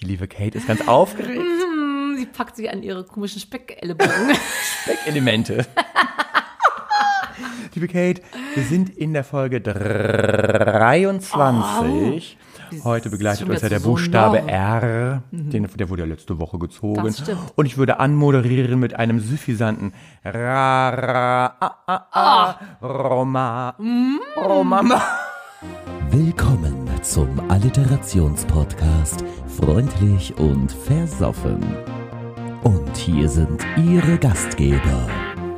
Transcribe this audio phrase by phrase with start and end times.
[0.00, 1.38] Die liebe Kate ist ganz aufgeregt.
[1.38, 4.12] Hm, Sie packt sich an ihre komischen Speckellebogen.
[4.82, 5.66] Speckelemente.
[7.74, 8.20] liebe Kate,
[8.54, 12.38] wir sind in der Folge 23.
[12.84, 14.48] Heute begleitet uns ja der so Buchstabe lang.
[14.48, 15.22] R.
[15.30, 17.04] Den, der wurde ja letzte Woche gezogen.
[17.04, 17.52] Das stimmt.
[17.54, 19.92] Und ich würde anmoderieren mit einem suffisanten
[20.24, 23.76] Ra, Ra, A, A, A, Roma,
[24.36, 25.02] Roma.
[26.10, 29.24] Willkommen zum Alliterationspodcast
[29.60, 31.60] Freundlich und Versoffen.
[32.62, 35.08] Und hier sind Ihre Gastgeber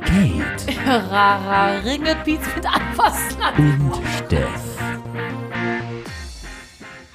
[0.03, 0.75] Kate
[1.11, 3.37] Rara Ringelpiez mit Anfassen.
[3.57, 3.93] und
[4.25, 4.79] Steff.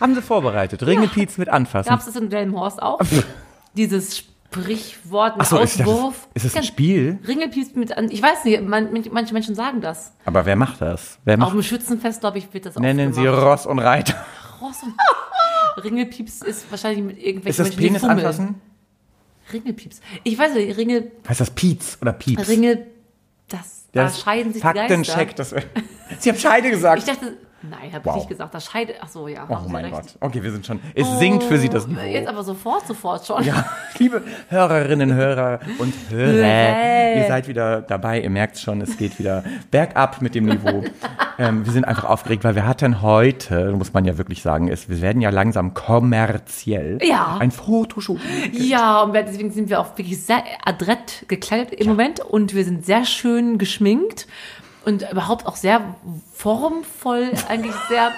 [0.00, 0.86] Haben sie vorbereitet.
[0.86, 1.88] Ringelpiez mit Anfassen.
[1.88, 3.00] Gab es das in Delmenhorst auch?
[3.74, 4.22] Dieses
[4.52, 6.28] Sprichwort, ein Ach so, ist das- Auswurf.
[6.34, 7.18] ist das ein Spiel?
[7.26, 7.94] Ringelpiez mit.
[8.10, 10.12] Ich weiß nicht, man, manche Menschen sagen das.
[10.24, 11.18] Aber wer macht das?
[11.24, 11.52] Wer Auf macht?
[11.54, 13.26] dem Schützenfest, glaube ich, wird das auch Nennen Sie.
[13.26, 14.14] Ross und Reiter.
[14.60, 14.94] Ross und
[15.84, 18.60] Ringelpieps ist wahrscheinlich mit irgendwelchen Ist das Menschen, Penis anfassen?
[19.52, 20.00] Ringelpieps.
[20.24, 22.48] Ich weiß nicht, Ringel, Heißt das Piez oder Pieps?
[22.48, 22.86] Ringel,
[23.48, 24.80] das, da Das scheiden sich die Geister.
[24.80, 25.36] Faktencheck.
[25.36, 25.50] Das
[26.18, 26.98] Sie haben Scheide gesagt.
[26.98, 28.12] Ich dachte, nein, habe Wow.
[28.14, 28.54] ich nicht gesagt.
[28.54, 28.96] Das scheidet.
[29.00, 29.46] Ach so, ja.
[29.48, 29.94] oh mein recht.
[29.94, 30.04] Gott.
[30.20, 30.80] Okay, wir sind schon.
[30.94, 32.00] Es sinkt für Sie das Niveau.
[32.00, 33.44] Jetzt aber sofort, sofort schon.
[33.44, 33.64] Ja,
[33.98, 38.20] liebe Hörerinnen, Hörer und Hörer, ihr seid wieder dabei.
[38.20, 40.84] Ihr merkt schon, es geht wieder bergab mit dem Niveau.
[41.38, 44.88] ähm, wir sind einfach aufgeregt, weil wir hatten heute, muss man ja wirklich sagen, es,
[44.88, 46.98] wir werden ja langsam kommerziell.
[47.02, 47.36] Ja.
[47.40, 48.20] Ein Fotoshooting.
[48.52, 52.84] Ja, und deswegen sind wir auch wirklich sehr adrett gekleidet im Moment und wir sind
[52.84, 54.26] sehr schön geschminkt
[54.90, 55.94] und überhaupt auch sehr
[56.32, 58.10] formvoll, eigentlich sehr.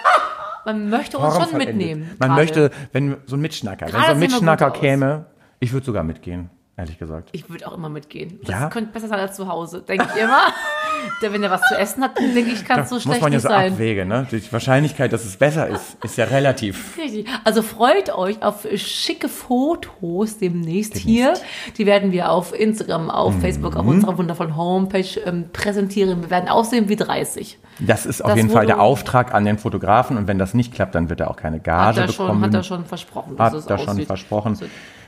[0.65, 2.11] Man möchte uns schon mitnehmen.
[2.19, 2.41] Man gerade.
[2.41, 5.27] möchte, wenn so ein Mitschnacker, wenn Gerade so ein Mitschnacker käme,
[5.61, 7.29] ich würde sogar mitgehen, ehrlich gesagt.
[7.33, 8.39] Ich würde auch immer mitgehen.
[8.43, 8.69] Das Ja?
[8.69, 10.41] könnte besser sein als zu Hause, denke ich immer.
[11.21, 13.41] Wenn er was zu essen hat, denke ich, kann es so muss schlecht man ja
[13.41, 13.73] so sein.
[13.73, 14.27] abwägen, ne?
[14.31, 16.97] Die Wahrscheinlichkeit, dass es besser ist, ist ja relativ.
[16.97, 17.27] Richtig.
[17.43, 21.35] Also freut euch auf schicke Fotos demnächst, hier.
[21.77, 23.81] Die werden wir auf Instagram, auf Facebook, Mhm.
[23.81, 26.23] auf unserer wundervollen Homepage ähm, präsentieren.
[26.23, 27.59] Wir werden aussehen wie 30.
[27.81, 30.73] Das ist auf Das jeden Fall der Auftrag an den Fotografen und wenn das nicht
[30.75, 32.45] klappt, dann wird er auch keine Hat Gage er, schon, bekommen.
[32.45, 34.07] hat er schon versprochen, Hat er schon aussieht.
[34.07, 34.59] versprochen.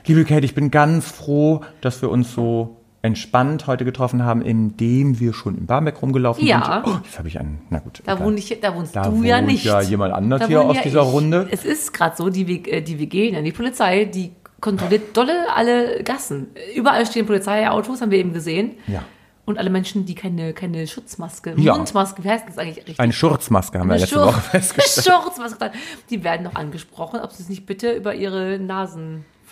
[0.05, 5.19] Liebe Kate, ich bin ganz froh, dass wir uns so entspannt heute getroffen haben, indem
[5.19, 6.81] wir schon in Barmbek rumgelaufen Ja.
[6.83, 6.93] sind.
[6.93, 8.01] Oh, jetzt habe ich einen, na gut.
[8.05, 9.63] Da, wohne ich, da wohnst Da du ja wohnt nicht.
[9.65, 11.11] ja jemand anders Da hier aus ja dieser ich.
[11.13, 11.47] Runde.
[11.51, 16.01] Es ist gerade so, die, äh, die WG, ne, die Polizei, die kontrolliert dolle alle
[16.03, 16.47] Gassen.
[16.75, 18.71] Überall stehen Polizeiautos, haben wir eben gesehen.
[18.87, 19.03] Ja.
[19.45, 21.75] Und alle Menschen, die keine, keine Schutzmaske, Ja.
[21.75, 22.99] Mundmaske, wie heißt das eigentlich richtig?
[22.99, 25.07] Eine Schurzmaske haben wir Eine letzte Schur- Woche festgestellt.
[25.23, 25.71] Schurzmaske.
[26.09, 28.57] Die werden noch angesprochen, ob sie es nicht bitte über ihre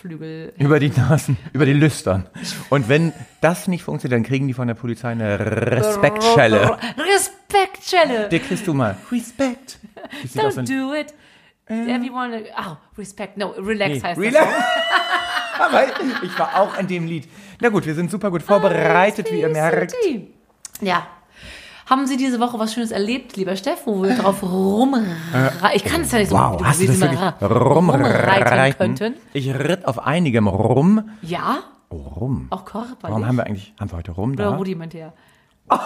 [0.04, 0.52] Nasenflügel.
[0.58, 2.26] Über die Nasen, über die Lüstern.
[2.70, 6.78] Und wenn das nicht funktioniert, dann kriegen die von der Polizei eine Respektschelle.
[6.98, 8.28] Respektschelle.
[8.28, 8.96] Der kriegst du mal.
[9.10, 9.78] Respekt.
[10.34, 11.14] Don't do it.
[11.66, 12.44] Everyone.
[12.58, 13.36] Oh, respect.
[13.38, 14.46] No, relax heißt Relax.
[14.46, 15.60] das.
[15.66, 15.84] Aber
[16.22, 17.28] ich war auch in dem Lied.
[17.60, 19.94] Na gut, wir sind super gut vorbereitet, wie ihr merkt.
[20.80, 21.06] Ja.
[21.86, 25.12] Haben Sie diese Woche was Schönes erlebt, lieber Steff, wo wir drauf rumreiten?
[25.74, 28.76] Ich kann es ja nicht so Äh, Wow, hast du das wirklich rumreiten?
[28.78, 29.14] könnten.
[29.34, 31.10] Ich ritt auf einigem rum.
[31.22, 31.58] Ja,
[31.90, 32.46] Oh, rum.
[32.50, 32.96] auch körperlich.
[33.02, 34.56] Warum haben wir eigentlich, haben wir heute rum Oder da?
[34.56, 35.12] rudimentär.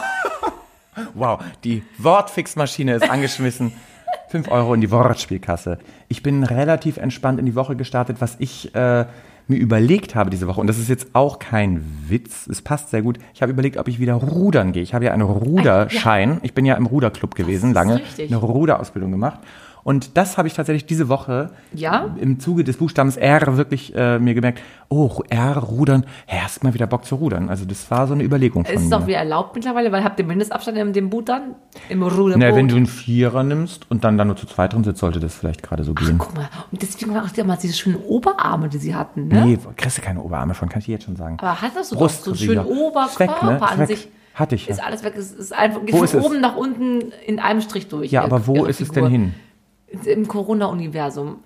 [1.14, 3.72] Wow, die Wortfixmaschine ist angeschmissen.
[4.30, 5.78] 5 Euro in die Wortspielkasse.
[6.08, 9.04] Ich bin relativ entspannt in die Woche gestartet, was ich äh,
[9.48, 10.60] mir überlegt habe diese Woche.
[10.60, 13.18] Und das ist jetzt auch kein Witz, es passt sehr gut.
[13.34, 14.82] Ich habe überlegt, ob ich wieder rudern gehe.
[14.82, 16.40] Ich habe ja einen Ruderschein.
[16.42, 17.96] Ich bin ja im Ruderclub gewesen, lange.
[17.96, 18.30] richtig.
[18.30, 19.40] Eine Ruderausbildung gemacht.
[19.88, 22.14] Und das habe ich tatsächlich diese Woche Ja?
[22.20, 24.60] im Zuge des Buchstabens R wirklich äh, mir gemerkt,
[24.90, 27.48] oh, R, rudern, hast mal wieder Bock zu rudern.
[27.48, 30.18] Also das war so eine Überlegung von Ist es auch wieder erlaubt mittlerweile, weil habt
[30.20, 31.54] ihr Mindestabstand in dem Boot dann?
[31.88, 32.36] Im Ruderboot?
[32.36, 35.20] Na, wenn du einen Vierer nimmst und dann da nur zu zweit drin sitzt, sollte
[35.20, 36.18] das vielleicht gerade so gehen.
[36.18, 39.46] Guck mal, und deswegen waren auch damals diese schönen Oberarme, die sie hatten, ne?
[39.46, 41.38] Nee, kriegst du keine Oberarme von, kann ich dir jetzt schon sagen.
[41.40, 42.66] Aber hattest du Brust doch so einen schönen.
[42.66, 43.62] Oberkörper weg, ne?
[43.62, 43.86] An weg.
[43.86, 44.08] sich.
[44.34, 44.74] Hatte ich ja.
[44.74, 46.24] Ist alles weg, es ist einfach, geht Wo von ist es?
[46.24, 48.12] oben nach unten in einem Strich durch.
[48.12, 49.04] Ja, aber wo ist es Figur.
[49.04, 49.34] denn hin?
[50.04, 51.38] Im Corona-Universum.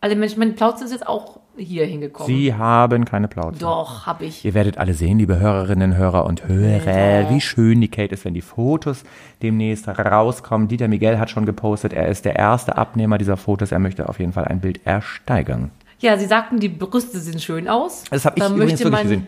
[0.00, 2.26] Also Mensch, mein Plauze ist jetzt auch hier hingekommen.
[2.26, 3.58] Sie haben keine Plauze.
[3.60, 4.44] Doch, hab ich.
[4.44, 8.34] Ihr werdet alle sehen, liebe Hörerinnen, Hörer und Hörer, wie schön die Kate ist, wenn
[8.34, 9.04] die Fotos
[9.42, 10.68] demnächst rauskommen.
[10.68, 13.70] Dieter Miguel hat schon gepostet, er ist der erste Abnehmer dieser Fotos.
[13.70, 15.70] Er möchte auf jeden Fall ein Bild ersteigern.
[16.00, 18.04] Ja, sie sagten, die Brüste sehen schön aus.
[18.10, 19.26] Das habe ich Da übrigens wirklich gesehen.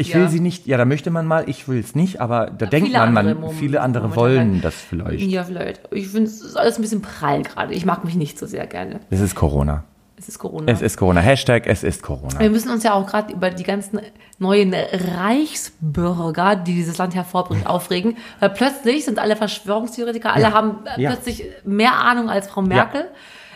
[0.00, 0.16] Ich Ja.
[0.20, 2.86] will sie nicht, ja, da möchte man mal, ich will es nicht, aber da denkt
[2.88, 4.64] viele man, man viele andere Momente wollen halt.
[4.64, 5.20] das vielleicht.
[5.26, 5.80] Ja, vielleicht.
[5.90, 7.74] Ich finde, es ist alles ein bisschen prall gerade.
[7.74, 9.00] Ich mag mich nicht so sehr gerne.
[9.10, 9.82] Es ist Corona.
[10.16, 10.70] Es ist Corona.
[10.72, 11.20] Es ist Corona.
[11.20, 12.38] Hashtag, es ist Corona.
[12.40, 14.00] Wir müssen uns ja auch gerade über die ganzen
[14.38, 18.16] neuen Reichsbürger, die dieses Land hervorbringen, aufregen.
[18.40, 20.52] Weil plötzlich sind alle Verschwörungstheoretiker, alle Ja.
[20.52, 21.10] haben Ja.
[21.10, 23.04] plötzlich mehr Ahnung als Frau Merkel.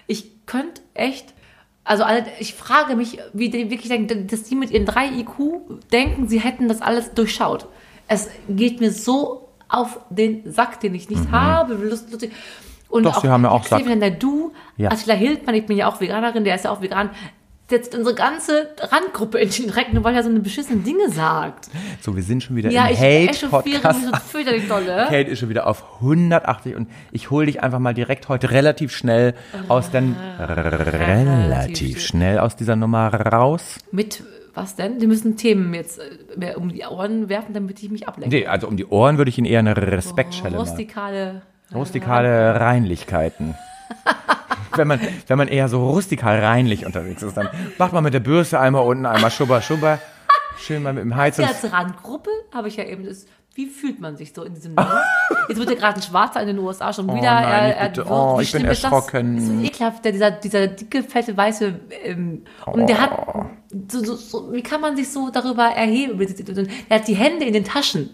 [0.07, 1.33] Ich könnte echt
[1.85, 2.05] Also
[2.39, 6.41] ich frage mich, wie die wirklich denken, dass die mit ihren drei IQ denken, sie
[6.41, 7.67] hätten das alles durchschaut.
[8.07, 11.75] Es geht mir so auf den Sack, den ich nicht habe.
[11.75, 12.33] Lust, lustig.
[12.89, 13.07] Und Mhm.
[13.07, 13.81] Doch, sie haben ja auch Sack.
[14.19, 14.91] Du, Ja.
[14.91, 17.11] Attila Hildmann, ich bin ja auch Veganerin, der ist ja auch vegan,
[17.69, 21.69] setzt unsere ganze Randgruppe in den Dreck, nur weil er so eine beschissene Dinge sagt.
[22.01, 24.01] So, wir sind schon wieder Ja, im Hate-Podcast.
[24.03, 24.75] mich so.
[24.75, 28.95] Kate ist schon wieder auf 180 und ich hole dich einfach mal direkt heute relativ
[28.95, 29.35] schnell
[29.69, 33.79] aus den relativ schnell aus dieser Nummer raus.
[33.91, 34.23] Mit,
[34.55, 34.99] was denn?
[34.99, 36.03] Die müssen Themen jetzt äh,
[36.37, 38.37] mehr um die Ohren werfen, damit ich mich ablenke.
[38.37, 40.69] Nee, also um die Ohren würde ich Ihnen eher eine Respektschelle machen.
[40.69, 41.43] Rustikale.
[41.75, 43.55] Rustikale Reinlichkeiten.
[44.77, 47.49] wenn, man, wenn man eher so rustikal reinlich unterwegs ist, dann
[47.79, 49.99] macht man mit der Bürste einmal unten, einmal Schubber, Schubber.
[50.59, 51.49] Schön mal mit dem Heizungs...
[51.49, 53.27] Ja, als Randgruppe habe ich ja eben das.
[53.55, 55.05] Wie fühlt man sich so in diesem Land?
[55.49, 57.21] Jetzt wird ja gerade ein Schwarzer in den USA schon wieder.
[57.35, 58.05] nein, er, nicht er, bitte.
[58.07, 58.93] wie Oh, ich bin ist das?
[58.93, 59.35] erschrocken.
[59.35, 61.75] Das ist so ekelhaft, der, dieser, dieser dicke, fette, weiße.
[62.05, 63.11] Ähm, und der hat.
[63.13, 63.45] Oh.
[63.91, 66.19] So, so, so, wie kann man sich so darüber erheben?
[66.19, 68.11] Der hat die Hände in den Taschen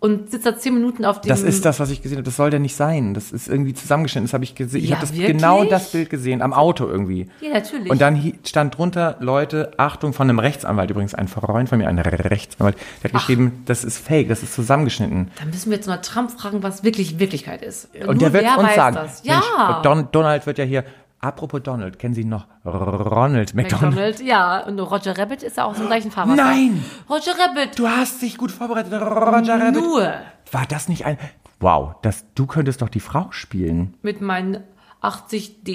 [0.00, 1.28] und sitzt da zehn Minuten auf dem.
[1.28, 2.24] Das ist das, was ich gesehen habe.
[2.24, 3.14] Das soll der nicht sein.
[3.14, 4.26] Das ist irgendwie zusammengeschnitten.
[4.26, 4.84] Das habe ich gesehen.
[4.84, 5.36] Ich Ja, habe das wirklich?
[5.36, 7.28] genau das Bild gesehen am Auto irgendwie.
[7.40, 7.90] Ja, natürlich.
[7.90, 11.98] Und dann stand drunter, Leute, Achtung von einem Rechtsanwalt, übrigens ein Freund von mir, ein
[11.98, 15.30] Rechtsanwalt, der hat geschrieben, das ist fake, das ist zusammengeschnitten.
[15.38, 17.88] Dann müssen wir jetzt mal Trump fragen, was wirklich Wirklichkeit ist.
[17.94, 19.24] Und Nur der wird uns sagen, Das.
[19.24, 19.80] Mensch, Ja.
[19.82, 20.84] Don, Donald wird ja hier,
[21.20, 22.46] apropos Donald, kennen Sie noch?
[22.64, 23.82] Ronald McDonald.
[23.94, 24.60] McDonald, ja.
[24.66, 26.36] Und Roger Rabbit ist ja auch so im gleichen Fahrwasser.
[26.36, 26.84] Nein!
[27.08, 27.78] Roger Rabbit.
[27.78, 29.74] Du hast dich gut vorbereitet, Roger Rabbit.
[29.82, 30.12] Nur
[30.52, 31.18] War das nicht ein,
[31.60, 33.94] wow, das, du könntest doch die Frau spielen.
[34.02, 34.62] mit meinen
[35.02, 35.70] 80D,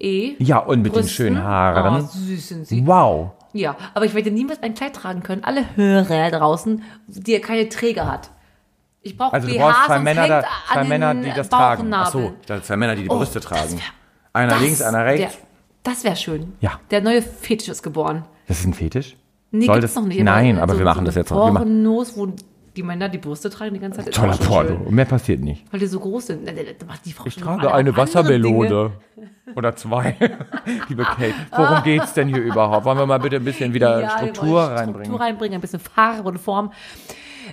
[0.00, 0.36] E.
[0.38, 1.08] Ja, und mit den Brüsten.
[1.14, 2.04] schönen Haaren.
[2.04, 2.86] Oh, süß sind sie.
[2.86, 3.32] Wow.
[3.52, 5.42] Ja, aber ich werde niemals ein Kleid tragen können.
[5.44, 8.30] Alle Hörer draußen, die keine Träger hat.
[9.02, 11.92] Ich brauche Also du BHs, brauchst zwei Männer, da, zwei Männer, den die das tragen.
[11.94, 13.80] Ach so, zwei Männer, die die Oh, Brüste das tragen.
[14.38, 15.34] Einer Das links, einer rechts.
[15.36, 15.42] wär-
[15.84, 16.52] das wäre schön.
[16.60, 16.80] Ja.
[16.90, 18.24] Der neue Fetisch ist geboren.
[18.46, 19.16] Das ist ein Fetisch?
[19.50, 20.22] Nee, Soll gibt's das- noch nicht.
[20.22, 21.52] Nein, aber so, wir machen so das jetzt noch.
[21.54, 22.28] Pornos, wo
[22.76, 24.14] die Männer die Brüste tragen die ganze Zeit.
[24.14, 24.76] Toller Porno.
[24.84, 25.64] Und mehr passiert nicht.
[25.72, 26.46] Weil die so groß sind.
[26.46, 26.52] Da
[26.86, 27.96] macht die Frau Ich schon trage eine.
[27.96, 28.92] Wassermelone.
[29.56, 30.14] Oder zwei.
[30.88, 32.84] Liebe Kate, worum geht's denn hier überhaupt?
[32.84, 35.04] Wollen wir mal bitte ein bisschen wieder Ja, Struktur reinbringen?
[35.06, 36.70] Struktur reinbringen, ein bisschen Farbe und Form.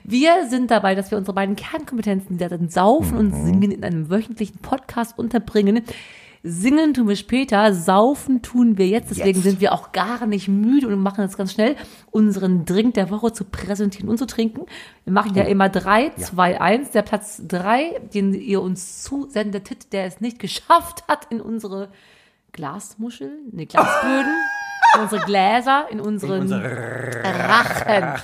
[0.03, 3.45] Wir sind dabei, dass wir unsere beiden Kernkompetenzen, die dann Saufen und Mhm.
[3.45, 5.81] Singen in einem wöchentlichen Podcast unterbringen.
[6.47, 9.09] Singen tun wir später, saufen tun wir jetzt.
[9.09, 9.43] Deswegen Jetzt.
[9.43, 11.75] sind wir auch gar nicht müde und machen das ganz schnell,
[12.11, 14.67] unseren Drink der Woche zu präsentieren und zu trinken.
[15.05, 15.37] Wir machen Oh.
[15.39, 16.91] ja immer drei, zwei, eins.
[16.91, 21.89] Der Platz drei, den ihr uns zusendetet, der es nicht geschafft hat in unsere
[22.51, 24.33] Glasmuscheln, ne, Glasböden,
[24.95, 28.21] in unsere Gläser, in unseren Rachen.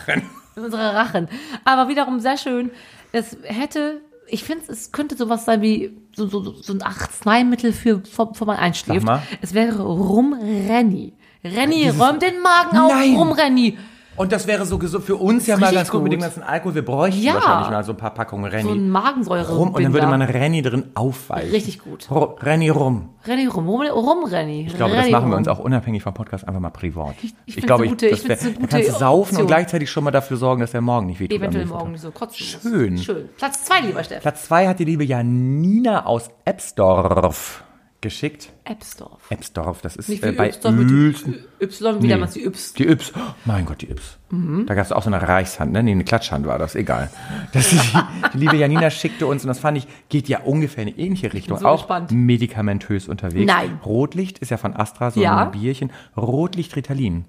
[0.56, 1.28] In unsere Rachen.
[1.66, 2.72] Aber wiederum sehr schön.
[3.12, 4.02] Es hätte,
[4.32, 8.48] ich finde, es könnte sowas sein wie so, so, so ein Arzneimittel für, bevor, bevor
[8.48, 9.06] man einschläft.
[9.42, 11.14] Es wäre Rum-Renny.
[11.44, 13.16] Renny, räum den Magen auf, Nein.
[13.16, 13.78] Rum-Renny.
[14.18, 16.26] Und das wäre so für uns ja mal ganz gut, mit dem gut.
[16.26, 16.76] ganzen Alkohol.
[16.76, 17.36] Wir bräuchten Ja.
[17.36, 18.64] wahrscheinlich mal so ein paar Packungen Renny.
[18.64, 19.56] So ein Magensäure.
[19.56, 21.50] rum und dann würde man Renny drin aufweichen.
[21.52, 22.08] Richtig gut.
[22.12, 23.10] Ru- Renny rum.
[23.26, 24.66] Renny rum, rum, rum Renny.
[24.68, 27.16] Ich glaube, das machen wir uns auch unabhängig vom Podcast einfach mal privat.
[27.22, 29.42] Ich, ich glaube, gute- ich das wär, da kannst du saufen Option.
[29.42, 31.38] und gleichzeitig schon mal dafür sorgen, dass der Morgen nicht wehtut.
[31.38, 32.46] Eventuell morgen nicht so kotzen.
[32.46, 32.98] Schön.
[32.98, 33.30] Schön.
[33.38, 34.22] Platz zwei, lieber Steff.
[34.22, 37.64] Platz zwei hat die liebe Janina aus Ebsdorf
[38.02, 38.52] geschickt.
[38.66, 39.22] Ebsdorf.
[39.30, 41.46] Ebsdorf, das ist Nicht äh, wie bei Uelzen.
[41.62, 42.22] Y, wieder Nee.
[42.22, 42.74] mal die Yps.
[42.74, 43.12] Die Yps.
[43.16, 44.18] Oh, mein Gott, die Yps.
[44.32, 44.66] Mhm.
[44.66, 45.84] Da gab es auch so eine Reichshand, ne?
[45.84, 47.10] Nee, eine Klatschhand war das, egal.
[47.54, 47.94] Das ist,
[48.34, 51.32] die liebe Janina schickte uns, und das fand ich, geht ja ungefähr in eine ähnliche
[51.34, 51.58] Richtung.
[51.60, 52.12] so auch gespannt.
[52.12, 53.46] medikamentös unterwegs.
[53.46, 53.80] Nein.
[53.86, 55.46] Rotlicht ist ja von Astra, so Ja.
[55.46, 55.92] ein Bierchen.
[56.18, 57.26] Rotlicht Ritalin.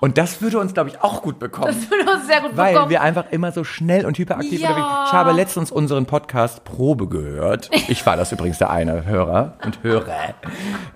[0.00, 1.66] Und das würde uns, glaube ich, auch gut bekommen.
[1.68, 2.90] Das würde uns sehr gut Weil bekommen.
[2.90, 4.68] wir einfach immer so schnell und hyperaktiv Ja.
[4.70, 7.70] unterwegs Ich habe letztens unseren Podcast Probe gehört.
[7.88, 10.34] Ich war das übrigens der eine Hörer und Hörer.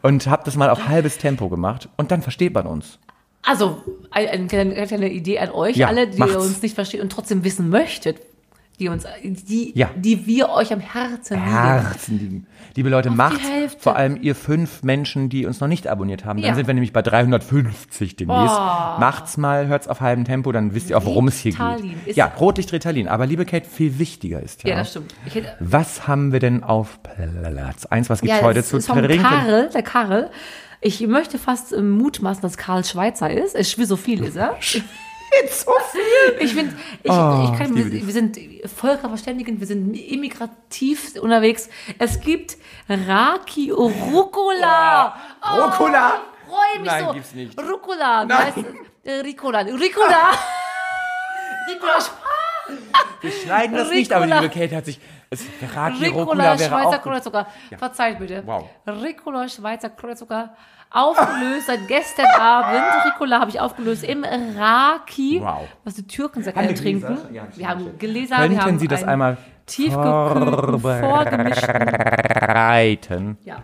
[0.02, 1.88] Und habe das mal auf halbes Tempo gemacht.
[1.96, 2.98] Und dann versteht man uns.
[3.46, 6.32] Also, eine, eine, kleine- eine kleine Idee an euch Ja, alle, die macht's.
[6.32, 8.18] ihr uns nicht versteht und trotzdem wissen möchtet,
[8.80, 9.90] die uns, die, Ja.
[9.96, 11.50] die wir euch am Herzen lieben.
[11.52, 12.46] Herzen lieben.
[12.74, 13.40] Liebe Leute, die macht
[13.78, 16.40] vor allem ihr fünf Menschen, die uns noch nicht abonniert haben.
[16.40, 16.54] Dann Ja.
[16.56, 18.56] sind wir nämlich bei 350 demnächst.
[18.56, 22.16] Macht's mal, hört's auf halbem Tempo, dann wisst ihr auch, worum es hier geht.
[22.16, 23.06] Ja, Rotlicht Ritalin.
[23.08, 25.14] Aber liebe Kate, viel wichtiger ist ja, Ja, das stimmt.
[25.60, 28.10] Was haben wir denn auf Platz eins?
[28.10, 29.22] Was gibt's ja, heute zu trinken?
[29.22, 30.30] Karl, der Karl.
[30.80, 33.56] Ich möchte fast ähm, mutmaßen, dass Karl Schweizer ist.
[33.56, 34.56] Ich will so viel ist er.
[35.50, 36.36] so viel.
[36.44, 38.38] Ich finde, ich, Oh, ich kann, ich liebe wir, wir sind
[38.76, 41.68] Völkerverständigen, wir sind immigrativ unterwegs.
[41.98, 42.56] Es gibt
[42.88, 45.16] Raki Rucola.
[45.42, 46.20] Oh, Rucola?
[46.46, 47.12] Freue mich Nein, so.
[47.12, 47.58] gibt's nicht.
[47.60, 48.24] Rucola.
[48.24, 48.38] Nein.
[48.38, 48.58] Heißt,
[49.04, 49.60] äh, Ricola.
[49.60, 50.30] Ricola.
[51.70, 51.98] Ricola.
[53.20, 54.48] Wir schneiden das nicht, aber die Ricola.
[54.48, 55.00] liebe Kate hat sich
[55.34, 56.98] Es, Ricola, Schweizer.
[56.98, 57.46] Kräuterzucker.
[57.76, 58.42] Verzeiht bitte.
[58.46, 58.68] Wow.
[58.86, 60.54] Ricola, Schweizer Kräuterzucker.
[60.90, 62.82] Aufgelöst seit gestern Abend.
[63.06, 65.40] Ricola habe ich aufgelöst im Raki.
[65.42, 65.66] Wow.
[65.84, 67.18] Was die Türken sehr gerne wir trinken.
[67.32, 67.98] Ja, wir haben.
[67.98, 69.36] Gläser, wir Könnten haben Sie das einen einmal
[69.66, 71.88] tiefgekühlten, vorgemischten.
[71.88, 73.38] reiten?
[73.44, 73.56] Ja.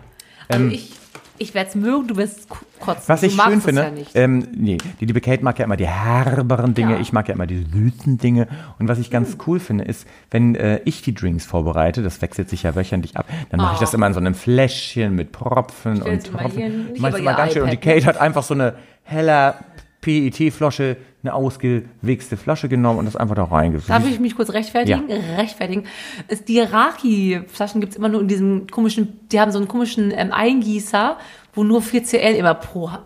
[0.49, 0.93] Also ich,
[1.41, 2.47] ich werde es mögen, du wirst
[2.79, 3.03] kotzen.
[3.07, 6.73] Was ich schön finde, Ja ähm, nee, die liebe Kate mag ja immer die herberen
[6.73, 6.99] Dinge, Ja.
[6.99, 8.47] ich mag ja immer die süßen Dinge.
[8.79, 12.49] Und was ich ganz cool finde, ist, wenn äh, ich die Drinks vorbereite, das wechselt
[12.49, 16.01] sich ja wöchentlich ab, dann mache ich das immer in so einem Fläschchen mit Propfen
[16.01, 16.89] und Tropfen.
[16.97, 17.63] Manchmal ganz schön.
[17.63, 17.81] Und die ne?
[17.81, 19.55] Kate hat einfach so eine heller
[20.01, 23.89] PET-Flasche, eine ausgewichste Flasche genommen und das einfach da reingefügt.
[23.91, 25.03] Darf ich mich kurz rechtfertigen?
[25.37, 25.83] Rechtfertigen.
[26.27, 30.31] Ist die Raki-Flaschen gibt's immer nur in diesem komischen, die haben so einen komischen ähm,
[30.31, 31.17] Eingießer,
[31.53, 33.05] wo nur 4cl immer pro Ha-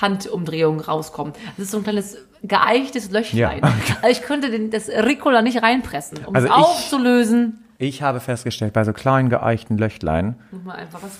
[0.00, 1.32] Handumdrehung rauskommen.
[1.56, 3.60] Das ist so ein kleines geeichtes Löchlein.
[3.62, 3.72] Ja.
[4.02, 6.18] Also ich könnte den, das Ricola nicht reinpressen.
[6.26, 10.34] Um Also es aufzulösen, Ich habe festgestellt, bei so kleinen geeichten Löchlein,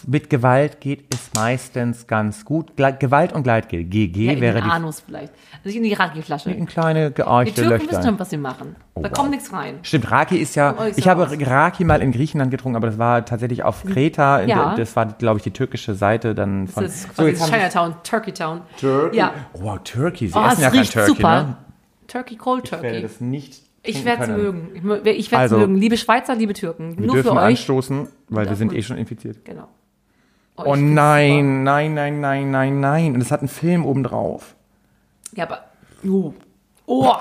[0.07, 2.77] mit Gewalt geht es meistens ganz gut.
[2.77, 5.33] Gle Gewalt und Gleitgel, GG ja, in wäre den die Anus vielleicht.
[5.33, 6.51] Also nicht in die Raki-Flasche.
[6.51, 8.05] ein kleine Die geeichte Türken wissen Löchlein.
[8.05, 8.77] schon, was sie machen.
[8.95, 9.13] da wow.
[9.13, 9.79] kommt nichts rein.
[9.81, 11.31] Stimmt, Raki ist ja, ich so habe.
[11.47, 14.43] Raki mal in Griechenland getrunken, aber das war tatsächlich auf Kreta.
[14.43, 14.75] Ja.
[14.75, 16.83] Das war, glaube ich, die türkische Seite dann von.
[16.83, 18.61] Das ist so, jetzt Chinatown, Turkey Town.
[18.79, 19.17] Turkey?
[19.17, 19.33] Ja.
[19.55, 20.29] Oh, wow, Turkey.
[20.29, 21.43] Sie Oh, essen es ja kein Turkey, super.
[21.43, 21.57] ne?
[22.07, 23.03] Turkey, Cold Ich werde Turkey.
[23.03, 23.63] das nicht.
[23.83, 24.71] Ich werde es mögen.
[24.75, 25.77] Ich, werde es Also, mögen.
[25.77, 26.99] Liebe Schweizer, liebe Türken.
[26.99, 27.59] Wir Nur dürfen für euch.
[27.59, 29.43] anstoßen, weil wir sind eh schon infiziert.
[29.45, 29.69] Genau.
[30.57, 33.15] Oh find's nein, nein, nein, nein, nein, nein.
[33.15, 34.55] Und es hat einen Film obendrauf.
[35.35, 35.65] Ja, aber.
[36.07, 36.35] Oh.
[36.87, 37.15] oh.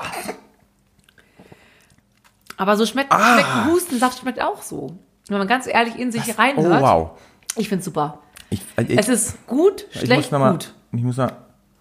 [2.58, 4.98] Aber so schmeckt, schmeckt Hustensaft schmeckt auch so.
[5.30, 6.82] Wenn man ganz ehrlich in sich Oh, reinhört.
[6.82, 7.12] wow.
[7.56, 8.20] Ich finde super.
[8.50, 10.74] Ich, ich, Es ist gut, ich schlecht, mal, gut.
[10.92, 11.32] Ich muss noch,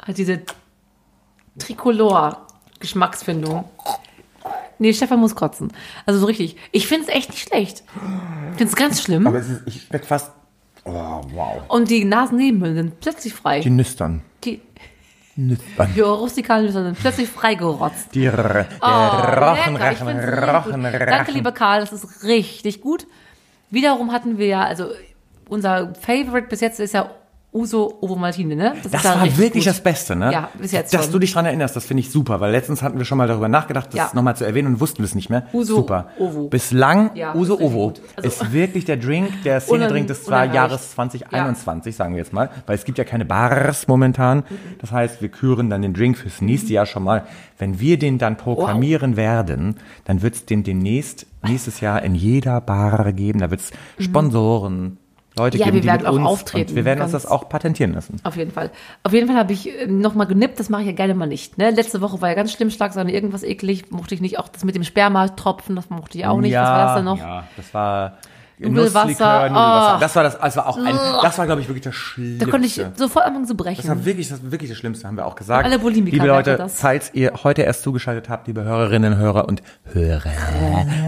[0.01, 0.43] Halt diese
[1.59, 3.65] Tricolor-Geschmacksfindung.
[4.79, 5.73] Nee, Stefan muss kotzen.
[6.07, 6.57] Also so richtig.
[6.73, 7.83] Ich finde es echt nicht schlecht.
[8.53, 9.27] Ich finde es ganz schlimm.
[9.27, 10.33] aber es ist, ich schmeckt fast.
[10.85, 11.63] Oh, wow.
[11.69, 13.61] Und die Nasennebenhöhlen sind plötzlich frei.
[13.61, 14.23] Die Nüstern.
[14.45, 14.61] Die,
[15.37, 15.93] Nüstern.
[15.95, 18.15] die rustikalen Nüsse sind plötzlich freigerotzt.
[18.15, 20.05] Die R Oh, Rochen, lecker.
[20.07, 20.49] Rochen, gut.
[20.49, 20.83] Rachen.
[20.83, 23.07] Danke, lieber Karl, das ist richtig gut.
[23.71, 24.87] Wiederum hatten wir ja, also
[25.49, 27.11] unser Favorite bis jetzt ist ja
[27.51, 28.75] Uso Ovo Martine, ne?
[28.83, 29.67] Das ist ja war wirklich gut.
[29.73, 30.31] das Beste, ne?
[30.31, 31.13] Ja, bis jetzt Dass schon.
[31.13, 33.49] du dich dran erinnerst, das finde ich super, weil letztens hatten wir schon mal darüber
[33.49, 34.11] nachgedacht, das Ja.
[34.13, 35.47] nochmal zu erwähnen und wussten wir es nicht mehr.
[35.55, 36.09] Uso super.
[36.19, 36.49] Ovo.
[36.49, 37.95] Bislang Ja, Uso Ovo.
[38.17, 40.55] Also- ist wirklich der Drink, der Szene-Drink des unerreicht.
[40.55, 44.43] Jahres 2021, sagen wir jetzt mal, weil es gibt ja keine Bars momentan.
[44.81, 47.25] Das heißt, wir küren dann den Drink fürs nächste Jahr schon mal.
[47.57, 52.61] Wenn wir den dann programmieren werden, dann wird es den demnächst nächstes Jahr in jeder
[52.61, 53.39] Bar geben.
[53.41, 53.71] Da wird es
[54.05, 54.99] Sponsoren,
[55.39, 55.59] Leute.
[55.59, 58.17] Ja, geben, wir werden auch uns auftreten, wir werden uns das auch patentieren lassen.
[58.25, 58.71] Auf jeden Fall.
[59.03, 61.59] Auf jeden Fall habe ich nochmal genippt, das mache ich ja gerne mal nicht.
[61.59, 61.71] Ne?
[61.71, 64.39] Letzte Woche war ja ganz schlimm, Schlagsahne, irgendwas eklig, mochte ich nicht.
[64.39, 66.55] Auch das mit dem Spermatropfen, das mochte ich auch nicht.
[66.55, 67.19] Was war das denn noch?
[67.19, 68.19] Ja, das war
[68.61, 70.01] Nudelwasser, oh.
[70.01, 72.45] Das war das, das war auch ein, das war glaube ich wirklich das Schlimmste.
[72.45, 73.87] Da konnte ich sofort anfangen zu brechen.
[73.87, 75.65] das war wirklich, das war wirklich das Schlimmste, haben wir auch gesagt.
[75.65, 80.31] Alle Bulimiker liebe Leute, falls ihr heute erst zugeschaltet habt, liebe Hörerinnen, Hörer und Hörer,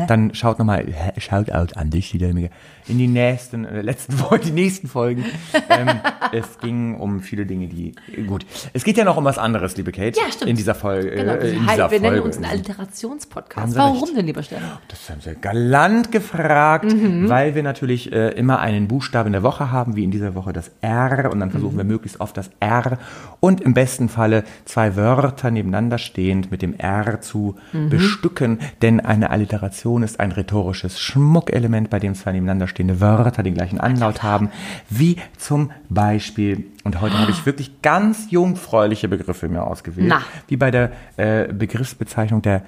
[0.06, 0.86] dann schaut nochmal,
[1.18, 2.50] Shoutout an dich, die Dämige,
[2.88, 5.24] in die nächsten, äh, letzten Folgen, die nächsten Folgen.
[5.68, 5.88] ähm,
[6.32, 7.94] es ging um viele Dinge, die,
[8.26, 8.44] gut.
[8.72, 10.18] Es geht ja noch um was anderes, liebe Kate.
[10.18, 10.50] Ja, stimmt.
[10.50, 11.10] In dieser Folge.
[11.10, 12.00] genau, äh, in wir, dieser wir Folge.
[12.00, 13.76] nennen uns einen Alliterationspodcast.
[13.76, 14.16] Warum recht.
[14.16, 14.64] denn, lieber Stefan?
[14.88, 17.28] Das haben Sie galant gefragt, Mhm.
[17.28, 20.52] weil wir natürlich äh, immer einen Buchstaben in der Woche haben, wie in dieser Woche
[20.52, 21.30] das R.
[21.30, 21.78] Und dann versuchen Mhm.
[21.78, 22.98] wir möglichst oft das R
[23.40, 27.88] und im besten Falle zwei Wörter nebeneinander stehend mit dem R zu Mhm.
[27.90, 28.58] bestücken.
[28.82, 33.78] Denn eine Alliteration ist ein rhetorisches Schmuckelement, bei dem zwei nebeneinander stehende Wörter den gleichen
[33.80, 34.50] Anlaut haben.
[34.88, 40.22] Wie zum Beispiel, und heute habe ich wirklich ganz jungfräuliche Begriffe mir ausgewählt, Na.
[40.48, 42.62] wie bei der äh, Begriffsbezeichnung der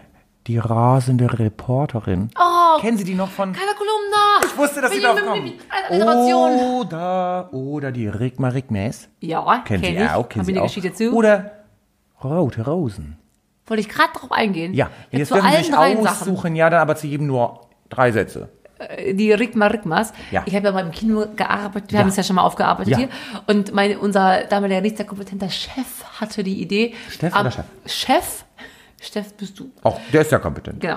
[0.49, 2.31] die rasende Reporterin.
[2.37, 3.53] Oh, Kennen Sie die noch von?
[3.53, 4.45] Keine Kolumna!
[4.45, 5.53] Ich wusste, dass Sie mit- kommen.
[5.91, 9.09] Oder, oder die Rigma Rigmes.
[9.21, 10.11] Ja, Kennen kenn Sie ich.
[10.11, 10.65] auch, kennen Sie auch.
[10.65, 11.13] Geschichte zu.
[11.13, 11.53] Oder
[12.23, 13.19] Rote Rosen.
[13.67, 14.75] Wollte ich gerade drauf eingehen.
[14.75, 16.07] Ja, Jetzt jetzt dürfen Sie sich drei Sachen.
[16.09, 18.49] aussuchen, ja, dann aber zu jedem nur drei Sätze.
[19.13, 20.13] Die Rigma Rigmas.
[20.31, 20.43] Ja.
[20.47, 22.03] Ich habe ja mal im Kino gearbeitet, wir Ja.
[22.03, 22.99] haben es ja schon mal aufgearbeitet Ja.
[22.99, 23.09] hier.
[23.47, 26.95] Und mein, unser damaliger nicht sehr kompetenter Chef hatte die Idee.
[27.31, 27.65] Ab- oder Chef?
[27.87, 28.45] Chef?
[29.05, 29.69] Steff bist du.
[29.83, 30.81] Auch, der ist ja kompetent.
[30.81, 30.97] Genau.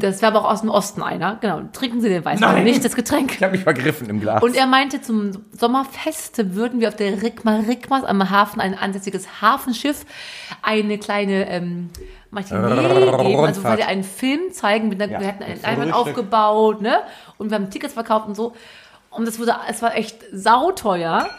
[0.00, 1.36] Das war aber auch aus dem Osten einer.
[1.40, 1.62] Genau.
[1.72, 2.64] Trinken Sie den Weißwein, Nein.
[2.64, 3.32] nicht das Getränk.
[3.36, 4.42] Ich habe mich vergriffen im Glas.
[4.42, 9.40] Und er meinte, zum Sommerfest würden wir auf der Rigma Rigmas am Hafen ein ansässiges
[9.40, 10.04] Hafenschiff
[10.62, 11.88] eine kleine ähm,
[12.30, 13.38] Matinee geben.
[13.40, 14.90] Also wir einen Film zeigen.
[14.90, 16.98] Mit einer, Ja, wir hatten einen ein Leinwand aufgebaut, ne?
[17.38, 18.52] Und wir haben Tickets verkauft und so.
[19.08, 21.30] Und das wurde, es war echt sauteuer.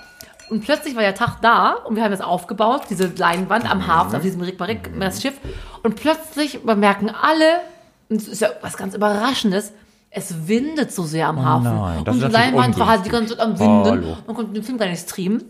[0.50, 4.15] Und plötzlich war der Tag da und wir haben das aufgebaut, diese Leinwand am Hafen,
[4.15, 5.36] auf diesem Rigma Rigmas Schiff.
[5.84, 7.62] Und plötzlich bemerken alle,
[8.10, 9.74] und es ist ja was ganz Überraschendes,
[10.12, 11.68] es windet so sehr am Hafen.
[11.68, 13.86] Oh nein, das und die Leinwand war halt die ganze Zeit am Winden.
[13.86, 14.18] Hallo.
[14.25, 15.44] Man konnte den Film gar nicht streamen.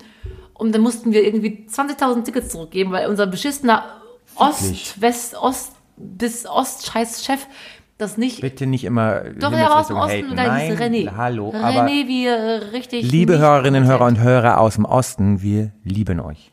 [0.53, 3.85] Und dann mussten wir irgendwie 20.000 Tickets zurückgeben, weil unser beschissener
[4.37, 4.91] Wirklich?
[4.95, 7.47] Ost, West, Ost bis Ost-Scheiß-Chef
[7.99, 8.41] das nicht.
[8.41, 11.15] Bitte nicht immer Doch, er war aus dem Osten und da hieß René.
[11.15, 12.31] hallo, aber René, wie äh,
[12.73, 13.11] richtig.
[13.11, 16.51] liebe Hörerinnen, Hörer und Hörer aus dem Osten, wir lieben euch.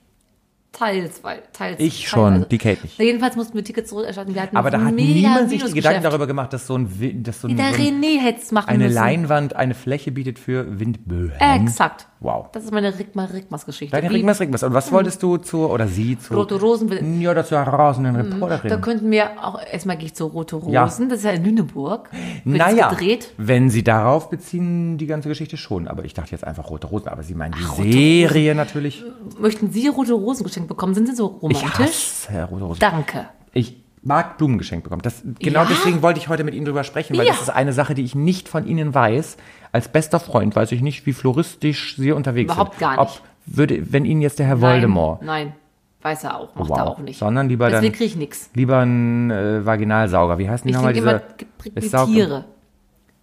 [0.73, 1.81] Teils, weil, teils.
[1.81, 2.49] Ich schon, teilweise.
[2.51, 2.99] die Kate nicht.
[2.99, 4.35] Jedenfalls mussten wir Tickets zurückerstatten.
[4.35, 5.73] Wir hatten Aber da hat niemand sich die.
[5.73, 8.53] Gedanken darüber gemacht, dass so ein, dass so ein, Der so ein René hätte es
[8.53, 8.95] machen eine müssen.
[8.95, 11.33] Leinwand eine Fläche bietet für Windböen.
[11.39, 12.09] Exakt.
[12.21, 12.47] Wow.
[12.53, 13.95] Das ist meine Rigmar Rigmas Geschichte.
[13.95, 14.63] Deine Wie- Rigmas Rigmas.
[14.63, 16.35] Und was wolltest du zu, oder sie zu?
[16.35, 16.89] Rote Rosen.
[16.89, 18.71] will- Ja, dazu rasenden Reporterin.
[18.71, 20.85] Da könnten wir auch, erstmal gehe ich zu Rote Rosen, Ja.
[20.85, 22.09] das ist ja in Lüneburg.
[22.45, 23.33] Wird naja, gedreht.
[23.37, 25.89] wenn sie darauf beziehen, die ganze Geschichte schon.
[25.89, 27.09] Aber ich dachte jetzt einfach Rote Rosen.
[27.09, 29.05] Aber sie meinen die Rote Serie natürlich.
[29.39, 30.95] Möchten Sie Rote Rosen geschenkt bekommen?
[30.95, 31.71] Sind Sie so Ich romantisch?
[31.79, 32.81] hasse Rote Rosen.
[32.81, 33.27] Danke.
[33.53, 35.03] Ich mag Blumen geschenkt bekommen.
[35.03, 35.67] Das, genau Ja?
[35.69, 37.33] deswegen wollte ich heute mit Ihnen drüber sprechen, weil Ja.
[37.33, 39.37] das ist eine Sache, die ich nicht von Ihnen weiß.
[39.77, 42.81] Als bester Freund weiß ich nicht, wie floristisch Sie unterwegs Überhaupt sind.
[42.81, 42.99] gar nicht.
[43.01, 45.55] Ob würde, wenn Ihnen jetzt der Herr Voldemort, Nein, nein,
[46.01, 46.79] weiß er auch, macht Wow.
[46.79, 47.19] er auch nicht.
[47.19, 48.49] Sondern lieber Deswegen dann- kriege ich nichts.
[48.55, 50.39] lieber ein äh, Vaginalsauger.
[50.39, 51.23] Wie heißen die nochmal diese?
[51.69, 52.45] immer, Tiere.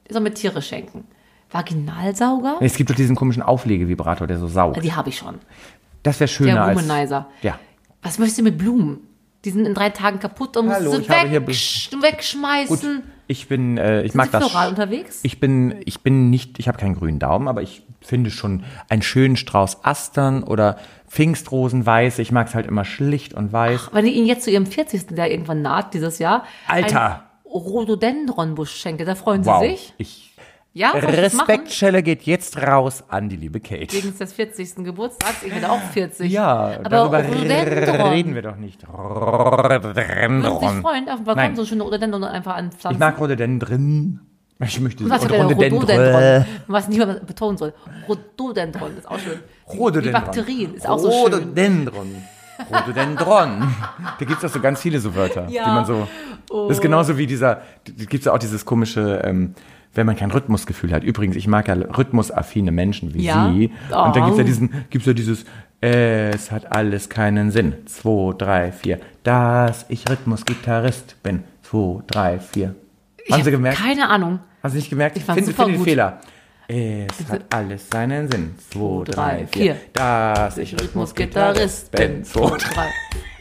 [0.10, 1.06] Soll mir Tiere schenken.
[1.50, 2.58] Vaginalsauger?
[2.62, 4.84] Es gibt doch diesen komischen Auflegevibrator, der so saugt.
[4.84, 5.40] Die habe ich schon.
[6.04, 6.84] Das wäre schöner Der als.
[6.84, 7.28] Womanizer.
[7.42, 7.58] Ja.
[8.04, 9.00] Was möchtest du mit Blumen?
[9.44, 13.04] Die sind in drei Tagen kaputt und musst Hallo, du weg, wegschmeißen.
[13.27, 14.50] Ich bin, äh, ich Sind mag Sie das.
[14.50, 15.20] floral unterwegs?
[15.24, 19.01] Ich bin, ich bin nicht, ich habe keinen grünen Daumen, aber ich finde schon einen
[19.01, 20.77] schönen Strauß Astern oder
[21.08, 22.20] Pfingstrosen weiß.
[22.20, 23.89] Ich mag es halt immer schlicht und weiß.
[23.94, 25.08] Wenn ich Ihnen jetzt zu Ihrem 40.
[25.15, 27.24] der irgendwann naht dieses Jahr Alter!
[27.46, 29.62] Rhododendronbusch schenke, da freuen Wow.
[29.63, 29.94] Sie sich?
[29.98, 30.33] Ich,
[30.75, 31.03] Ja, ich?
[31.03, 33.94] Respektschelle geht jetzt raus an die liebe Kate.
[33.94, 34.77] Wegen des 40.
[34.77, 36.32] Geburtstags, ich werde auch 40.
[36.32, 38.82] ja, aber darüber reden wir doch nicht.
[38.89, 40.82] Rhododendron.
[40.82, 41.56] freuen, auf dem Balkon Nein.
[41.56, 42.94] so schöne Rhododendron einfach anpflanzen?
[42.96, 44.20] Ich mag Rhododendron.
[44.60, 46.46] Ich möchte Was Rhododendron?
[46.68, 47.74] Man das betonen soll.
[48.08, 49.39] Rhododendron ist auch schön.
[49.72, 50.24] Die Rhododendron.
[50.24, 51.22] Bakterien ist auch so schön.
[51.22, 52.15] Rhododendron.
[52.72, 53.75] Rhododendron.
[54.20, 55.65] Da gibt es auch so ganz viele so Wörter, Ja.
[55.65, 56.08] die man so.
[56.67, 57.56] Das ist genauso wie dieser.
[57.84, 59.21] Da gibt es auch dieses komische.
[59.24, 59.54] Ähm,
[59.93, 61.03] wenn man kein Rhythmusgefühl hat.
[61.03, 63.51] Übrigens, ich mag ja rhythmusaffine Menschen wie ja.
[63.51, 63.71] Sie.
[63.91, 64.06] Oh.
[64.06, 64.47] Und dann gibt's ja, oh.
[64.47, 65.45] diesen, gibt's ja dieses,
[65.82, 67.73] es hat alles keinen Sinn.
[67.86, 68.99] 2, 3, 4.
[69.23, 71.43] Dass ich Rhythmusgitarrist bin.
[71.63, 72.67] 2, 3, 4.
[72.67, 72.75] Haben
[73.27, 73.79] ich Sie gemerkt?
[73.79, 74.39] Keine Ahnung.
[74.62, 75.17] Haben Sie nicht gemerkt?
[75.17, 76.19] Ich finde find den Fehler.
[76.67, 78.56] Es hat alles seinen Sinn.
[78.71, 79.75] 2, 3, 4.
[79.91, 82.23] Dass ich Rhythmusgitarrist bin.
[82.23, 82.58] 2, 3.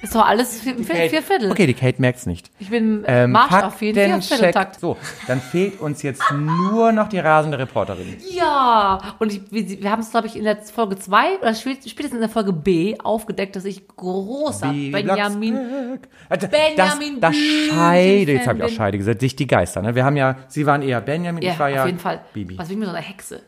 [0.03, 1.51] Ist doch alles vier, vier, vier Viertel.
[1.53, 2.51] Okay, die Kate merkt's nicht.
[2.59, 4.29] Ich bin Ähm, marschaffin, vier Faktencheck.
[4.39, 4.81] Vierteltakt.
[4.81, 4.97] So,
[5.29, 8.17] dann fehlt uns jetzt nur noch die rasende Reporterin.
[8.31, 11.89] Ja, und ich, wir, wir haben es, glaube ich, in der Folge 2 oder spät-
[11.89, 15.55] spätestens in der Folge B aufgedeckt, dass ich großer Benjamin.
[15.55, 16.09] Blocksberg.
[16.29, 17.37] Also, Benjamin das, das
[17.77, 18.77] Scheide, jetzt habe ich auch bin.
[18.77, 19.83] Scheide gesagt, dich die Geister.
[19.83, 19.95] Ne?
[19.95, 22.23] Wir haben ja, Sie waren eher Benjamin, Ja, ich war ja auf jeden Fall.
[22.35, 22.59] Bibi.
[22.59, 23.41] Was will mir so eine Hexe?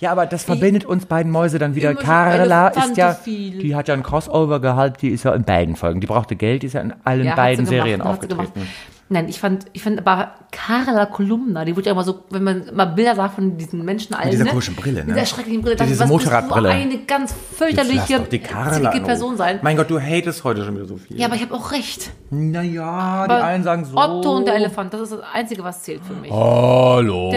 [0.00, 1.94] Ja, aber das verbindet uns beiden Mäuse dann wieder.
[1.94, 3.58] Carla ist ja, Elefantophil.
[3.58, 6.00] die hat ja ein Crossover gehabt, die ist ja in beiden Folgen.
[6.00, 8.14] Die brauchte Geld, die ist ja in allen Ja, beiden Serien gemacht.
[8.22, 8.68] aufgetreten.
[9.12, 12.64] Nein, ich fand, ich fand aber Carla Kolumna, die wurde ja immer so, wenn man
[12.74, 14.30] mal Bilder sah von diesen Menschen allen.
[14.30, 14.50] dieser ne?
[14.50, 15.06] komischen Brille, ne?
[15.06, 15.76] Mit dieser schrecklichen Brille.
[15.76, 16.68] Die- diese Motorradbrille.
[16.68, 19.00] Muss nur eine ganz fürchterliche, die Ruhe.
[19.02, 19.58] Person sein.
[19.62, 21.18] Mein Gott, du hatest heute schon wieder so viel.
[21.20, 22.10] Ja, aber ich habe auch recht.
[22.30, 23.96] naja, die Aber einen sagen so.
[23.96, 26.30] Otto und der Elefant, das ist das Einzige, was zählt für mich.
[26.30, 27.30] Hallo,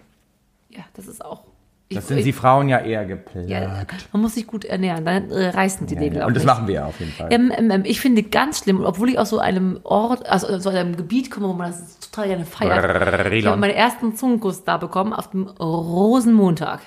[0.71, 1.45] ja, das ist auch.
[1.93, 3.49] Das sind Sie Frauen ja eher geplagt.
[3.49, 6.53] ja, man muss sich gut ernähren, dann äh, reißen die Nägel auch Und das nicht.
[6.53, 7.29] machen wir ja auf jeden Fall.
[7.31, 10.63] Ähm, ähm, ähm, ich finde ganz schlimm, obwohl ich aus so einem Ort, also aus
[10.63, 13.33] so einem Gebiet komme, wo man das total gerne feiert.
[13.33, 16.81] Ich habe meinen ersten Zungenkuss da bekommen auf dem Rosenmontag.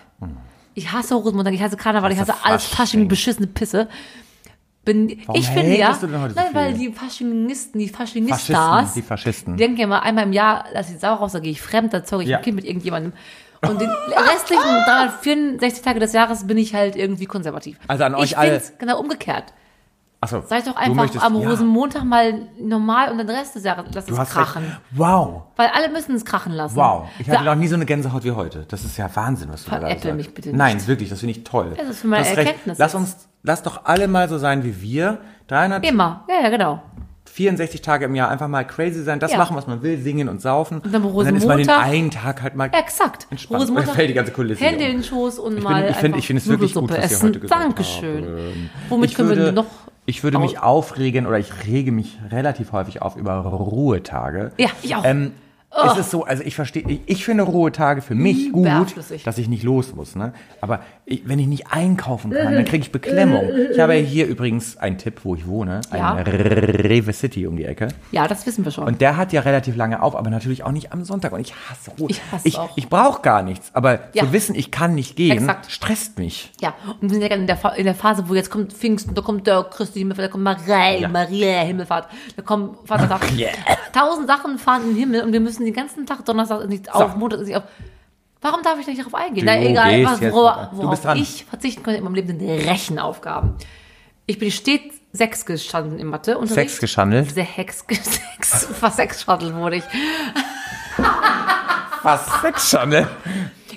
[0.73, 3.07] Ich hasse Rosenmontag, ich hasse Karneval, ich Hasse alles Fasching.
[3.07, 3.87] Beschissene Pisse.
[4.83, 9.57] Bin, ich finde ja, heute so nein, weil die Faschingisten, die Faschisten, Faschinistas, die Faschisten.
[9.57, 11.93] die denken ja mal einmal im Jahr, lass ich Sau raus, da gehe ich fremd,
[11.93, 12.37] da zeuge ich Ja.
[12.37, 13.11] ein Kind mit irgendjemandem.
[13.67, 17.77] Und den restlichen 364 Tage des Jahres bin ich halt irgendwie konservativ.
[17.87, 19.45] Also an euch ich alle- genau umgekehrt.
[20.19, 21.47] Achso, Seid doch du einfach möchtest- am ja.
[21.47, 24.63] Rosenmontag mal normal und den Rest des Jahres lasst Du es krachen.
[24.63, 24.77] recht.
[24.91, 25.43] Wow.
[25.55, 26.75] Weil alle müssen es krachen lassen.
[26.75, 27.07] Wow.
[27.19, 27.53] Ich hatte Ja.
[27.53, 28.65] noch nie so eine Gänsehaut wie heute.
[28.67, 30.05] Das ist ja Wahnsinn, was du da sagst.
[30.05, 30.57] mich bitte nicht.
[30.57, 31.73] Nein, wirklich, das finde ich toll.
[31.77, 32.27] Das ist für meine.
[32.27, 35.19] Erkenntnis Lass uns, lass doch alle mal so sein wie wir.
[35.49, 36.25] 364 Immer.
[36.27, 36.81] Ja, ja, genau.
[37.81, 39.37] Tage im Jahr einfach mal crazy sein, das Ja.
[39.37, 40.79] machen, was man will, singen und saufen.
[40.81, 42.69] Und dann und dann ist man den einen Tag halt mal.
[42.73, 43.27] Exakt.
[43.29, 43.61] Entspannt.
[43.61, 46.21] Rosenmontag, fällt die ganze Kulisse Hände in den Schoß und Ich, mal bin, ich finde
[46.21, 47.27] finde es wirklich gut, was ihr essen.
[47.29, 48.23] heute gesagt Dankeschön.
[48.25, 48.69] haben.
[48.89, 49.65] Womit ich können würde, wir noch...
[50.05, 54.51] Ich würde mich aufregen oder ich rege mich relativ häufig auf über Ruhetage.
[54.57, 55.03] Ja, ich auch.
[55.03, 55.33] Ähm,
[55.85, 59.23] Es ist so, also ich verstehe, ich, ich finde Ruhetage für mich gut, Überflüssig.
[59.23, 60.15] dass ich nicht los muss.
[60.15, 60.33] Ne?
[60.61, 63.43] Aber ich, wenn ich nicht einkaufen kann, dann kriege ich Beklemmung.
[63.71, 66.13] Ich habe hier übrigens einen Tipp, wo ich wohne, ein Ja.
[66.13, 67.89] Rewe City um die Ecke.
[68.11, 68.85] Ja, das wissen wir schon.
[68.85, 71.31] Und der hat ja relativ lange auf, aber natürlich auch nicht am Sonntag.
[71.31, 72.09] Und ich hasse Ruhe.
[72.09, 72.69] Ich hasse ich, auch.
[72.75, 73.69] ich brauche gar nichts.
[73.73, 74.23] Aber Ja.
[74.23, 75.71] zu wissen, ich kann nicht gehen, Exakt.
[75.71, 76.51] stresst mich.
[76.61, 79.13] ja, und wir sind ja gerade in der, in der Phase, wo jetzt kommt Pfingsten,
[79.13, 81.07] da kommt der Christi Himmelfahrt, da kommt Maria, Ja.
[81.07, 83.21] Maria Himmelfahrt, da kommt Vatertag.
[83.93, 87.15] Tausend Sachen fahren in den Himmel und wir müssen den ganzen Tag Donnerstag nicht auf,
[87.15, 87.63] Montag nicht auf.
[88.41, 89.45] Warum darf ich nicht darauf eingehen?
[89.45, 93.55] Du Na egal, was, worauf, worauf ich verzichten konnte in meinem Leben sind Rechenaufgaben.
[94.25, 96.37] Ich bin stets sechs gestanden im Mathe.
[96.47, 97.31] Sex geschandelt.
[97.31, 99.83] Sechs, sechs, fast sechs wurde ich.
[102.69, 103.07] Schon, ne?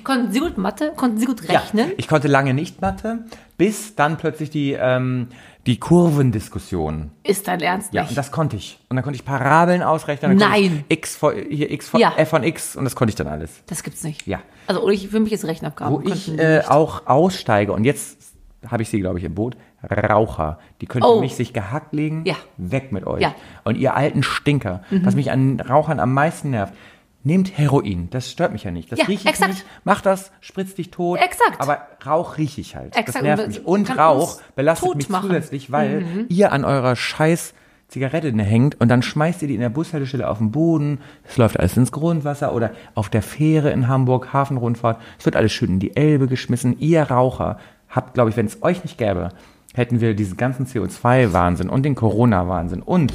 [0.05, 0.93] Konnten Sie gut Mathe?
[0.97, 1.93] Konnten Sie gut Ja, rechnen?
[1.97, 3.25] ich konnte lange nicht Mathe,
[3.59, 5.29] bis dann plötzlich die, ähm,
[5.67, 7.11] die Kurvendiskussion.
[7.23, 8.11] Ist dein Ernst Ja, nicht?
[8.11, 8.79] und das konnte ich.
[8.89, 10.37] Und dann konnte ich Parabeln ausrechnen.
[10.37, 10.85] Nein.
[10.89, 12.13] X von, hier x von, Ja.
[12.17, 13.63] f von x und das konnte ich dann alles.
[13.67, 14.27] Das gibt's nicht.
[14.27, 14.41] Ja.
[14.67, 15.95] Also ich, für mich ist Rechenaufgaben.
[15.95, 18.19] Wo ich könnten äh, auch aussteige und jetzt
[18.69, 19.57] habe ich sie, glaube ich, im Boot.
[19.83, 20.59] Raucher.
[20.83, 21.21] Die können Oh.
[21.21, 22.25] mich sich gehackt legen.
[22.27, 22.35] Ja.
[22.59, 23.23] Weg mit euch.
[23.23, 23.29] Ja.
[23.31, 23.35] Mhm.
[23.65, 26.75] Und ihr alten Stinker, was mich an Rauchern am meisten nervt.
[27.23, 28.91] Nehmt Heroin, das stört mich ja nicht.
[28.91, 29.51] Das Ja, rieche ich exakt.
[29.53, 29.67] nicht.
[29.85, 31.19] Mach das, spritz dich tot.
[31.21, 31.61] Exakt.
[31.61, 32.95] Aber Rauch rieche ich halt.
[32.95, 33.23] Das Exakt.
[33.25, 33.57] nervt Und mich.
[33.59, 35.27] das Und Rauch belastet mich machen.
[35.29, 35.35] Mhm.
[35.35, 37.53] zusätzlich, weil ihr an eurer scheiß
[37.89, 41.01] Zigarette hängt und dann schmeißt ihr die in der Bushaltestelle auf den Boden.
[41.25, 44.99] Es läuft alles ins Grundwasser oder auf der Fähre in Hamburg, Hafenrundfahrt.
[45.19, 46.79] Es wird alles schön in die Elbe geschmissen.
[46.79, 49.31] Ihr Raucher habt, glaube ich, wenn es euch nicht gäbe,
[49.75, 53.13] hätten wir diesen ganzen CO2-Wahnsinn und den Corona-Wahnsinn und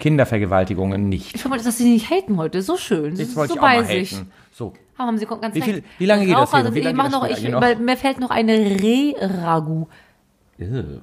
[0.00, 1.34] Kindervergewaltigungen nicht.
[1.34, 2.62] Ich finde, dass Sie nicht haten heute.
[2.62, 3.16] So schön.
[3.16, 4.12] Jetzt so wollte ich auch mal bei sich.
[4.14, 4.30] haten.
[4.52, 4.72] So.
[4.96, 7.04] Ah, Haben Sie ganz Wie viel- wie lange geht das sind- Wie lange ich mach
[7.04, 7.60] geht das noch, Spiel ich, eigentlich noch?
[7.60, 9.86] weil mir fällt noch eine Reh-Ragu.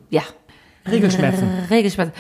[0.09, 0.23] Ja.
[0.89, 1.47] Regelschmerzen.
[1.69, 2.13] Regelschmerzen.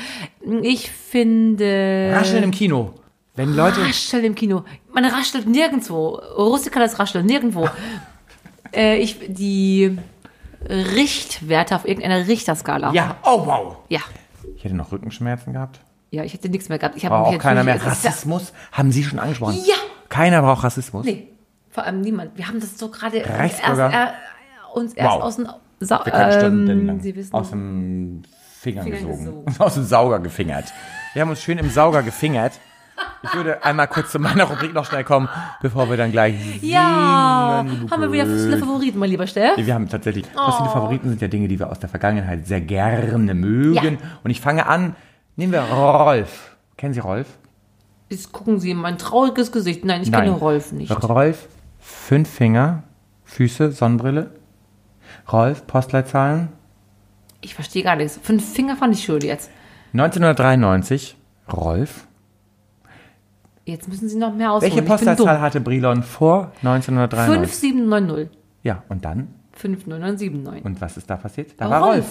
[0.63, 2.11] Ich finde.
[2.13, 2.93] Rascheln im Kino.
[3.35, 3.81] Wenn Leute.
[3.81, 4.63] Rascheln im Kino.
[4.93, 6.19] Man raschelt nirgendwo.
[6.37, 7.67] Rustikales Rascheln, nirgendwo.
[8.73, 9.97] äh, ich, die
[10.69, 12.91] Richtwerte auf irgendeiner Richterskala.
[12.93, 13.77] Ja, oh wow.
[13.89, 13.99] Ja.
[14.55, 15.79] Ich hätte noch Rückenschmerzen gehabt.
[16.11, 16.95] Ja, ich hätte nichts mehr gehabt.
[16.95, 17.83] Ich habe auch keiner mehr.
[17.83, 19.57] Rassismus haben Sie schon angesprochen?
[19.65, 19.75] Ja.
[20.09, 21.05] Keiner braucht Rassismus.
[21.05, 21.27] Nee,
[21.69, 22.37] vor allem niemand.
[22.37, 24.07] Wir haben das so gerade erst, äh,
[24.73, 25.21] uns erst Wow.
[25.23, 25.47] aus dem
[25.79, 28.23] Sa Wir können stundenlang ähm, Sie wissen, aus dem
[28.61, 29.25] Finger Finger gesogen.
[29.45, 29.55] gesogen.
[29.59, 30.65] Aus dem Sauger gefingert.
[31.13, 32.53] Wir haben uns schön im Sauger gefingert.
[33.23, 35.27] Ich würde einmal kurz zu meiner Rubrik noch schnell kommen,
[35.61, 39.57] bevor wir dann gleich ja, singen, haben wir wieder viele Favoriten, mein lieber Steff.
[39.57, 40.51] Wir haben tatsächlich, Oh.
[40.51, 43.73] fossile Favoriten sind ja Dinge, die wir aus der Vergangenheit sehr gerne mögen.
[43.99, 44.09] Ja.
[44.23, 44.95] Und ich fange an,
[45.35, 46.55] nehmen wir Rolf.
[46.77, 47.27] Kennen Sie Rolf?
[48.09, 49.83] Jetzt gucken Sie in mein trauriges Gesicht.
[49.85, 50.25] Nein, ich Nein.
[50.25, 50.91] kenne Rolf nicht.
[51.09, 51.47] Rolf,
[51.79, 52.83] fünf Finger,
[53.23, 54.29] Füße, Sonnenbrille.
[55.31, 56.49] Rolf, Postleitzahlen.
[57.41, 58.19] Ich verstehe gar nichts.
[58.21, 59.49] Fünf Finger fand ich schön jetzt.
[59.93, 61.15] 1993,
[61.51, 62.04] Rolf.
[63.65, 64.73] Jetzt müssen Sie noch mehr ausholen.
[64.75, 67.51] Welche Postleitzahl hatte Brilon vor 1993?
[67.51, 68.29] 5790.
[68.63, 69.27] Ja, und dann?
[69.53, 70.65] 59999.
[70.65, 71.51] Und was ist da passiert?
[71.57, 72.05] Da Oh, war Rolf.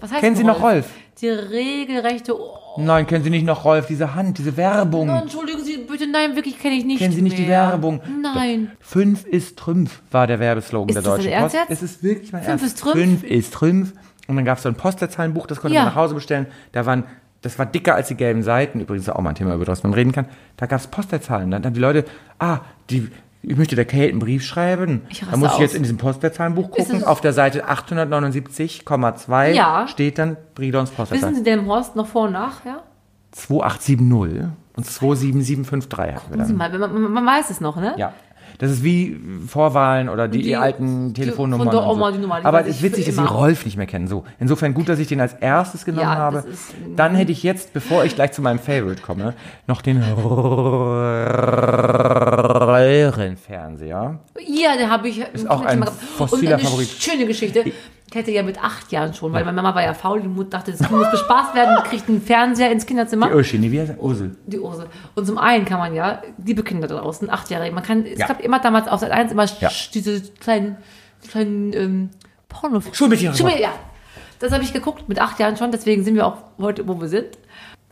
[0.00, 0.86] Was heißt Kennen Sie denn noch Rolf?
[1.20, 2.38] Die regelrechte.
[2.38, 5.08] Oh, Nein, kennen Sie nicht noch Rolf, diese Hand, diese Werbung?
[5.08, 6.98] entschuldigen Sie bitte, nein, wirklich kenne ich nicht.
[6.98, 7.68] Kennen Sie nicht die mehr.
[7.70, 8.00] Werbung?
[8.22, 8.72] Nein.
[8.80, 11.68] Fünf ist Trümpf war der Werbeslogan Ist der das Deutschen Ernst Post.
[11.70, 11.82] jetzt?
[11.82, 12.64] Es ist wirklich mein Fünf Ernst.
[12.66, 12.96] ist Trümpf?
[12.96, 13.92] Fünf ist Trümpf.
[14.26, 15.82] Und dann gab es so ein Postleitzahlenbuch, das konnte Ja.
[15.84, 16.46] man nach Hause bestellen.
[16.72, 17.04] Da waren,
[17.44, 18.80] das war dicker als die gelben Seiten.
[18.80, 20.26] Übrigens auch mal ein Thema, über das man reden kann.
[20.56, 21.50] Da gab es Postleitzahlen.
[21.50, 22.04] Dann haben die Leute,
[22.38, 23.10] ah, die
[23.46, 25.02] ich möchte der Kate einen Brief schreiben.
[25.10, 27.04] Ich da muss ich jetzt in diesem Postleitzahlenbuch gucken.
[27.04, 29.86] Auf der Seite 879,2 Ja.
[29.86, 31.30] steht dann Bridons Postleitzahl.
[31.32, 32.82] Wissen Sie dem Horst noch vor und nach, ja?
[33.32, 36.80] 2870 und 27753 hatten wir Wissen Sie dann.
[36.80, 37.94] mal, man, man weiß es noch, ne?
[37.96, 38.12] Ja.
[38.58, 41.68] Das ist wie Vorwahlen oder die, Die- alten Telefonnummern.
[41.68, 42.12] von der Oma, so.
[42.16, 43.20] die Nummer, die Aber es ist witzig, dass Sie.
[43.24, 44.06] Rolf nicht mehr kennen.
[44.06, 44.24] So.
[44.38, 46.44] Insofern gut, dass ich den als erstes genommen Ja, habe.
[46.96, 49.34] Dann hätte ich jetzt, bevor ich gleich zu meinem Favorite komme,
[49.66, 50.02] noch den
[52.82, 54.18] Röhrenfernseher.
[54.46, 55.18] Ja, den habe ich.
[55.32, 55.84] Ist auch ein
[56.16, 56.88] fossiler Favorit.
[56.88, 57.64] schöne Geschichte.
[58.14, 60.50] Ich hätte ja mit acht Jahren schon, weil meine Mama war ja faul, die Mutter
[60.50, 63.26] dachte, das Kind muss bespaßt werden, kriegt einen Fernseher ins Kinderzimmer.
[63.28, 64.00] Die Urschi, nee, wie heißt er?
[64.00, 64.36] Ursel.
[64.46, 64.86] die Ursel.
[65.16, 68.28] Und zum einen kann man ja, liebe Kinder da draußen, achtjährige, man kann, es Ja.
[68.28, 69.68] gab immer damals auf Sat 1 immer Ja.
[69.92, 70.76] diese kleinen,
[71.28, 72.10] kleinen ähm,
[72.48, 72.78] Porno.
[72.92, 73.72] Schulmädchen- Schulmädchen, ja.
[74.38, 77.08] Das habe ich geguckt mit acht Jahren schon, deswegen sind wir auch heute, wo wir
[77.08, 77.36] sind.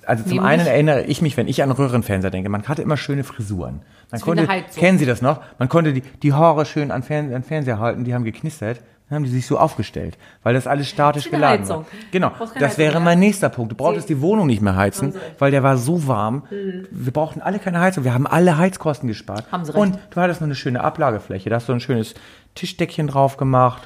[0.07, 2.97] Also zum Nämlich- einen erinnere ich mich, wenn ich an Röhrenfernseher denke, man hatte immer
[2.97, 3.83] schöne Frisuren.
[4.13, 4.47] Man eine konnte,
[4.79, 5.41] kennen Sie das noch?
[5.59, 8.79] Man konnte die, die Haare schön an, Fern, an Fernseher halten, die haben geknistert.
[9.13, 11.77] Dann haben die sich so aufgestellt, weil das alles statisch eine geladen Heizung.
[11.81, 11.87] war.
[12.13, 13.73] Genau, das wäre mein nächster Punkt.
[13.73, 16.45] Du brauchtest die Wohnung nicht mehr heizen, weil der war so warm.
[16.91, 18.05] Wir brauchten alle keine Heizung.
[18.05, 19.53] Wir haben alle Heizkosten gespart.
[19.53, 19.83] Haben Sie recht.
[19.83, 21.51] Und du hattest noch eine schöne Ablagefläche.
[21.51, 22.15] Da hast du ein schönes
[22.55, 23.83] Tischdeckchen drauf gemacht,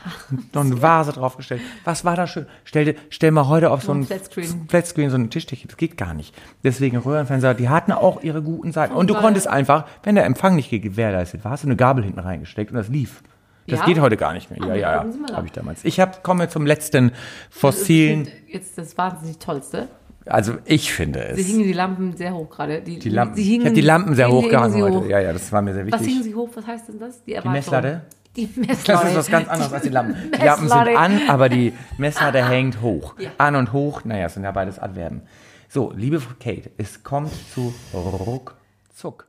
[0.52, 1.60] noch eine Vase draufgestellt.
[1.82, 2.46] Was war da schön?
[2.62, 4.66] Stell, stell mal heute auf so ein Flatscreen.
[4.68, 5.66] Flatscreen, so ein Tischdeckchen.
[5.66, 6.36] Das geht gar nicht.
[6.62, 8.94] Deswegen Röhrenfernseher, die hatten auch ihre guten Seiten.
[8.94, 12.20] Und du konntest einfach, wenn der Empfang nicht gewährleistet war, hast du eine Gabel hinten
[12.20, 13.22] reingesteckt und das lief.
[13.68, 13.86] Das Ja?
[13.86, 14.60] geht heute gar nicht mehr.
[14.60, 15.26] Ja, Ah, ja, Sie ja.
[15.28, 15.36] nach.
[15.38, 15.84] Habe ich damals.
[15.84, 17.12] Ich hab, komme zum letzten
[17.50, 18.28] fossilen.
[18.46, 19.88] Jetzt das wahnsinnig tollste.
[20.26, 21.46] Also ich finde Sie es.
[21.46, 22.82] hingen die Lampen sehr hoch gerade.
[22.82, 23.36] Die, Die Lampen.
[23.36, 24.96] Sie hingen, ich habe die Lampen sehr hoch gehangen sie heute.
[24.96, 25.06] hoch.
[25.06, 26.24] Ja, ja, das war mir sehr Was hingen wichtig.
[26.24, 26.48] Sie hoch?
[26.54, 27.22] Was heißt denn das?
[27.24, 27.48] Die, Die.
[27.48, 28.02] Messlatte?
[28.36, 29.02] Die Messlatte.
[29.04, 30.16] Das ist was ganz anderes als die Lampen.
[30.36, 33.14] Die Lampen sind an, aber die Messlatte hängt hoch.
[33.18, 33.30] Ja.
[33.38, 35.22] An und hoch, naja, es sind ja beides Adverben.
[35.68, 39.26] So, liebe Kate, es kommt zu Ruckzuck.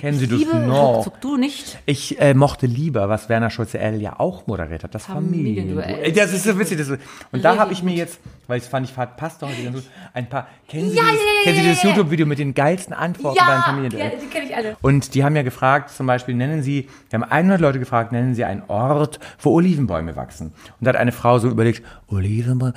[0.00, 0.96] Kennen Sie das noch?
[0.96, 1.78] Ruckzuck, du nicht.
[1.86, 5.82] Ich äh, mochte lieber, was Werner Schulze-Erl ja auch moderiert hat, das Familienduell.
[5.84, 6.06] Familienduell.
[6.06, 6.78] Ey, Das ist so witzig.
[6.78, 7.00] Das ist,
[7.32, 9.76] und da habe ich mir jetzt, weil ich fand, ich fand, passt doch heute ganz
[9.76, 11.88] gut, ein paar, kennen Sie Ja, dieses, ja, ja, ja.
[11.90, 14.12] YouTube-Video mit den geilsten Antworten beim Familienduell?
[14.12, 14.76] ja, die kenne ich alle.
[14.82, 18.34] Und die haben ja gefragt, zum Beispiel, nennen Sie, wir haben 100 Leute gefragt, nennen
[18.34, 20.48] Sie einen Ort, wo Olivenbäume wachsen.
[20.78, 22.74] Und da hat eine Frau so überlegt, Olivenbäume,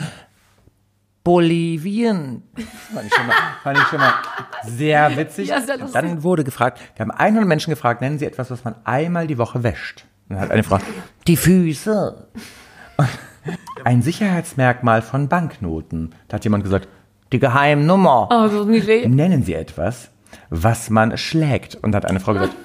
[1.24, 2.44] Bolivien.
[2.94, 4.14] Fand ich schon mal, fand ich schon mal
[4.66, 5.48] sehr witzig.
[5.50, 8.76] Ja, sehr dann wurde gefragt, wir haben 100 Menschen gefragt, nennen Sie etwas, was man
[8.84, 10.06] einmal die Woche wäscht.
[10.28, 10.80] Und dann hat eine Frau,
[11.28, 12.28] die Füße.
[13.84, 16.16] Ein Sicherheitsmerkmal von Banknoten.
[16.28, 16.88] Da hat jemand gesagt,
[17.32, 18.30] die Geheimnummer.
[18.32, 19.08] Oh, so niedlich.
[19.08, 20.10] Nennen Sie etwas,
[20.50, 21.76] was man schlägt.
[21.76, 22.56] Und da hat eine Frau gesagt,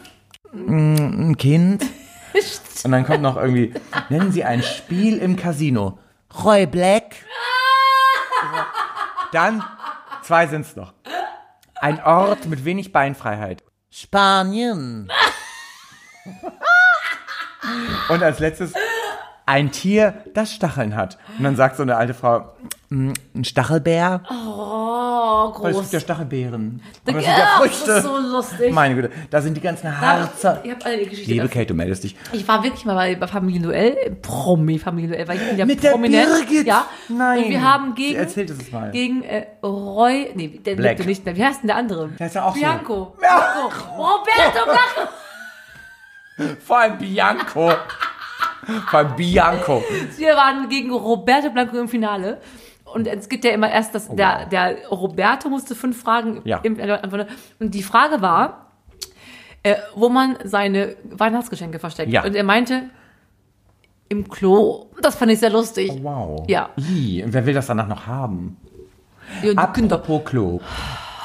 [0.53, 1.85] "Mm, ein Kind.
[2.85, 3.73] Und dann kommt noch irgendwie,
[4.11, 5.99] nennen Sie ein Spiel im Casino.
[6.45, 7.17] Roy Black.
[9.33, 9.63] Dann,
[10.23, 10.95] zwei sind's noch.
[11.77, 13.63] Ein Ort mit wenig Beinfreiheit.
[13.91, 15.11] Spanien.
[18.09, 18.73] Und als letztes,
[19.49, 21.19] ein Tier, das Stacheln hat.
[21.39, 22.53] Und dann sagt so eine alte Frau,
[22.91, 24.23] "Mm, ein Stachelbär.
[24.31, 25.81] Oh, Weil es groß.
[25.85, 26.83] gibt ja Stachelbeeren.
[27.07, 27.91] Aber das sind Ja, ja das Früchte.
[27.93, 28.73] ist so lustig.
[28.73, 30.61] Meine Güte, da sind die ganzen Harzer.
[30.65, 31.33] Ich habe eine Geschichte.
[31.33, 31.49] Liebe.
[31.49, 32.15] Kate, du meldest dich.
[32.33, 36.29] Ich war wirklich mal bei, bei Familienduell, Promi-Familienduell, weil ich bin ja Mit der prominent.
[36.49, 36.67] Birgit?
[36.67, 36.85] Ja.
[37.09, 37.45] Nein.
[37.45, 38.91] Und wir haben Sie gegen, erzählt es mal.
[38.91, 40.91] gegen äh, Roy, nee, der Black.
[40.99, 41.37] lebte nicht mehr.
[41.37, 42.09] Wie heißt denn der andere?
[42.19, 42.61] Der ist ja auch so.
[42.61, 43.17] Bianco.
[43.19, 43.97] Bianco.
[43.97, 46.57] Roberto Blanco.
[46.65, 47.73] Vor allem Bianco.
[48.93, 49.83] Allem Bianco.
[50.17, 52.41] Wir waren gegen Roberto Blanco im Finale.
[52.85, 56.59] Und es gibt ja immer erst, dass der, der Roberto musste fünf Fragen Oh, Ja.
[56.63, 57.29] im, antworten.
[57.59, 58.71] Und die Frage war,
[59.63, 62.11] äh, wo man seine Weihnachtsgeschenke versteckt.
[62.11, 62.25] Ja.
[62.25, 62.85] Und er meinte,
[64.09, 64.87] im Klo.
[65.03, 65.93] Das fand ich sehr lustig.
[66.03, 66.45] Wow.
[66.49, 66.71] Ja.
[66.77, 68.57] Und wer will das danach noch haben?
[69.43, 69.97] Ja, Kinder.
[69.97, 70.61] Apropos Klo.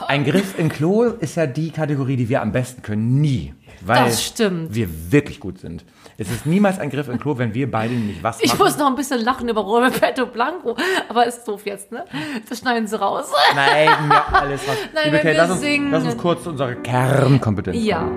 [0.08, 3.20] Ein Griff in Klo ist ja die Kategorie, die wir am besten können.
[3.22, 3.54] Nie.
[3.86, 4.74] Weil Das stimmt.
[4.74, 5.84] wir wirklich gut sind.
[6.18, 8.60] Es ist niemals ein Griff in Klo, wenn wir beide nicht was Ich machen.
[8.64, 10.76] muss noch ein bisschen lachen über Roberto Blanco,
[11.10, 12.06] aber ist doof jetzt, ne?
[12.48, 13.26] Das schneiden sie raus.
[13.56, 14.76] Nein, mir alles was.
[14.94, 15.92] Nein, Liebe wenn Kate, wir lass uns, singen.
[15.92, 18.08] lass uns kurz zu unserer Kernkompetenz Ja.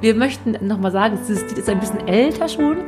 [0.00, 2.78] Wir möchten nochmal sagen, dieses Lied ist ein bisschen älter schon,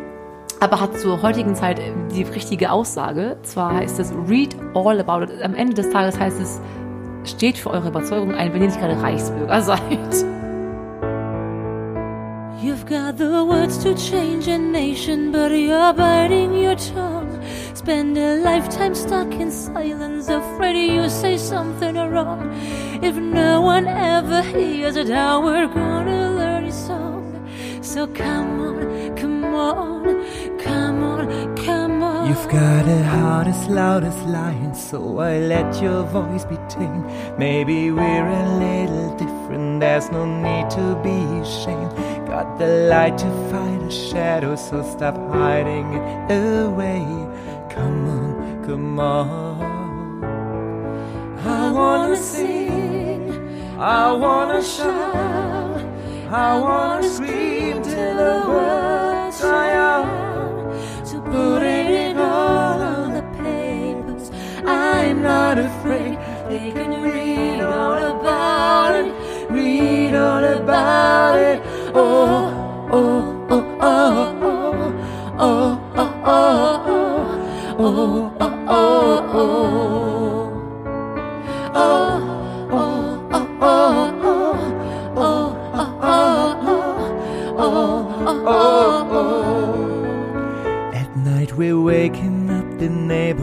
[0.60, 1.80] aber hat zur heutigen Zeit
[2.14, 3.36] die richtige Aussage.
[3.42, 5.42] Zwar heißt es Read All About It.
[5.42, 6.60] Am Ende des Tages heißt es,
[7.26, 10.26] steht für eure Überzeugung ein, wenn ihr nicht gerade Reichsbürger seid.
[12.62, 17.38] You've got the words to change a nation, but you're biting your tongue.
[17.74, 22.50] Spend a lifetime stuck in silence, afraid you say something wrong.
[23.02, 27.46] If no one ever hears it, how we're gonna learn your song.
[27.82, 31.95] So come on, come on, come on, come on.
[32.26, 37.06] You've got a heart as loud as lion, so I let your voice be tame.
[37.38, 41.94] Maybe we're a little different, there's no need to be ashamed.
[42.26, 46.32] Got the light to fight the shadows, so stop hiding it
[46.64, 47.06] away.
[47.70, 50.24] Come on, come on.
[51.46, 55.80] I wanna sing, I wanna shout,
[56.28, 60.26] I wanna scream till the words dry out.
[61.10, 61.85] To put it
[65.16, 66.18] not afraid.
[66.48, 71.62] They can read all about it, read all about it.
[71.94, 77.76] Oh, oh, oh, oh, oh, oh, oh, oh.
[77.78, 78.25] oh.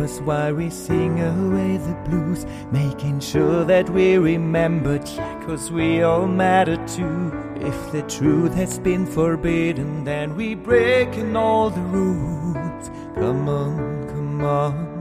[0.08, 6.02] The while we sing away the blues, making sure that we remembered, yeah, cause we
[6.02, 7.32] all matter too.
[7.56, 12.90] If the truth has been forbidden, then we breaking all the rules.
[13.16, 15.00] Come on, come on,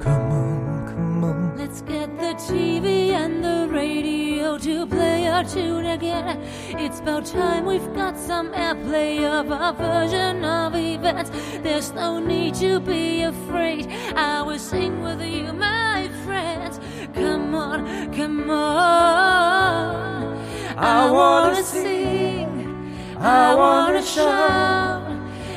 [0.00, 1.56] come on, come on.
[1.56, 6.40] Let's get the TV and the radio to play tune again.
[6.78, 11.30] It's about time we've got some airplay of our version of events.
[11.62, 13.88] There's no need to be afraid.
[14.14, 16.80] I will sing with you, my friends.
[17.14, 20.38] Come on, come on.
[20.78, 25.02] I wanna sing, I wanna shout,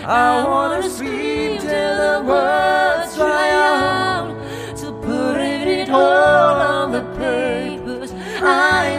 [0.06, 4.36] I wanna scream till the words dry out.
[4.78, 8.12] To put it in all on the papers.
[8.12, 8.99] Afraid.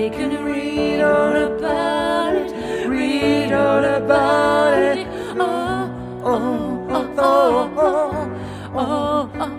[0.00, 2.88] They can read all about it.
[2.88, 5.06] Read all about it.
[5.38, 5.92] Oh,
[6.24, 6.40] Oh,
[6.88, 8.00] oh, oh,
[8.74, 9.50] oh, oh,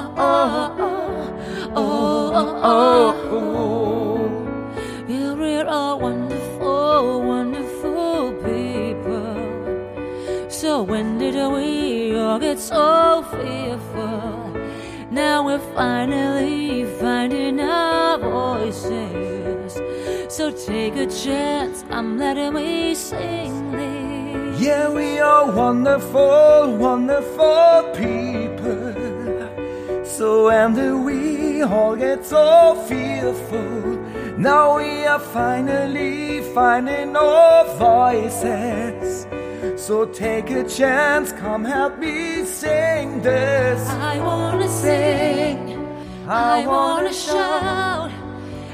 [2.56, 5.06] oh, oh.
[5.10, 6.21] Yeah, we're all wonderful,
[10.82, 14.52] When did we all get so fearful?
[15.12, 19.80] Now we're finally finding our voices.
[20.28, 24.60] So take a chance, I'm letting me sing this.
[24.60, 28.94] Yeah, we are wonderful, wonderful people.
[30.04, 34.00] So when do we all get so fearful?
[34.36, 39.28] Now we are finally finding our voices.
[39.82, 43.90] So take a chance, come help me sing this.
[43.90, 45.58] I wanna sing,
[46.28, 48.12] I wanna shout,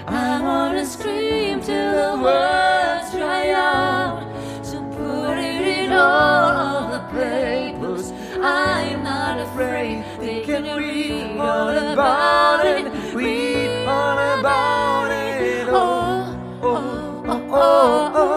[0.05, 4.27] I wanna scream till the words dry out.
[4.65, 8.11] So put it in all of the papers.
[8.41, 12.83] I'm not afraid, they can read all about it.
[13.15, 15.67] read all about it.
[15.69, 18.36] Oh, oh, oh, oh, oh, oh, oh, oh.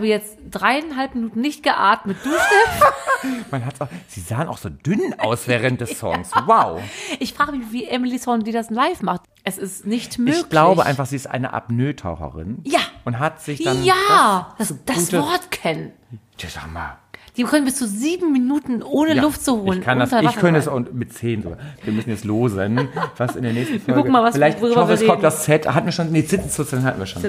[0.00, 2.16] habe jetzt dreieinhalb Minuten nicht geatmet.
[2.24, 3.44] Du, Steff?
[3.50, 6.30] Man hat's auch, sie sahen auch so dünn aus während des Songs.
[6.46, 6.80] Wow.
[7.18, 9.22] Ich frage mich, wie Emily die das live macht.
[9.44, 10.40] Es ist nicht möglich.
[10.40, 12.60] Ich glaube einfach, sie ist eine Apnoe-Taucherin.
[12.64, 12.80] Ja.
[13.04, 13.84] Und hat sich dann.
[13.84, 15.92] Ja, das, das, das, Wort kennen.
[16.38, 16.96] Ja, sag mal.
[17.40, 19.78] Die können bis zu sieben Minuten ohne Ja, Luft zu holen.
[19.78, 21.56] Ich kann das, ich könnte es und mit zehn sogar.
[21.82, 23.94] Wir müssen jetzt losen, was in der nächsten Folge.
[24.00, 25.66] gucken mal, was- Vielleicht, ich worüber hoffe, wir es kommt das Set.
[25.66, 27.22] Hatten wir schon, nee, Zittenzuzeln hatten wir schon.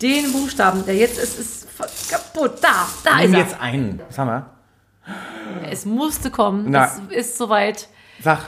[0.00, 2.52] Den Buchstaben, der jetzt ist, ist kaputt.
[2.62, 3.38] Da, da Nimm ist er.
[3.40, 4.00] jetzt einen.
[4.08, 4.46] Sag mal.
[5.70, 6.64] Es musste kommen.
[6.70, 6.86] Na.
[7.10, 7.88] Es ist soweit.
[8.22, 8.38] Sag.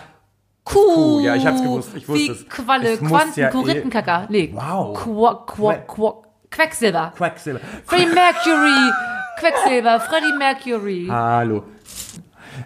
[0.64, 1.20] Kuh.
[1.20, 2.48] Ja, ich hab's gewusst, ich wusste Wie es.
[2.48, 4.26] Qualle, Es Quanten, ja eh- Korinthenkacker.
[4.30, 4.52] Nee.
[4.54, 4.98] Wow.
[4.98, 7.12] Qua, qua, qua, Quecksilber.
[7.14, 7.60] Quacksilber.
[7.84, 8.90] Freddie Mercury.
[9.38, 10.00] Quecksilber.
[10.00, 11.06] Freddie Mercury.
[11.10, 11.64] Hallo.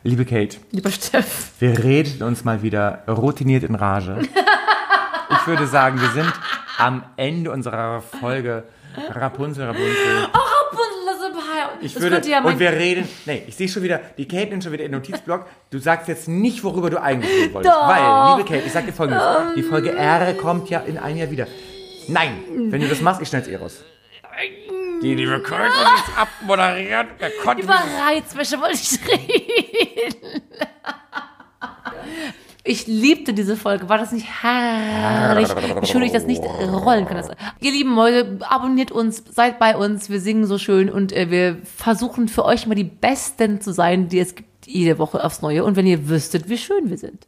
[0.04, 1.50] Liebe Kate, Lieber Steff.
[1.58, 4.18] wir reden uns mal wieder routiniert in Rage.
[5.30, 6.32] Ich würde sagen, wir sind
[6.78, 8.64] am Ende unserer Folge
[9.10, 10.28] Rapunzel, Rapunzel.
[10.32, 13.68] Oh, Rapunzel, das ist ein Ich das würde, ja und wir reden, nee, ich sehe
[13.68, 15.46] schon wieder, die Kate nimmt schon wieder den Notizblock.
[15.70, 17.74] Du sagst jetzt nicht, worüber du eigentlich reden wolltest.
[17.74, 17.88] Doch.
[17.88, 19.22] Weil, liebe Kate, ich sag dir folgendes.
[19.56, 21.46] Die Folge R kommt ja in einem Jahr wieder.
[22.08, 23.84] Nein, wenn du das machst, ich schneid's eh raus.
[25.02, 27.08] Die liebe Kate ist abmoderiert.
[27.60, 30.42] Über Reizwäsche wollte ich reden.
[32.64, 33.88] Ich liebte diese Folge.
[33.88, 35.48] War das nicht herrlich?
[35.80, 37.16] Wie schön ich das nicht rollen kann.
[37.16, 37.28] Das.
[37.60, 40.10] Ihr lieben Leute, abonniert uns, seid bei uns.
[40.10, 44.08] Wir singen so schön und äh, wir versuchen für euch immer die Besten zu sein,
[44.08, 45.64] die es gibt jede Woche aufs Neue.
[45.64, 47.26] Und wenn ihr wüsstet, wie schön wir sind.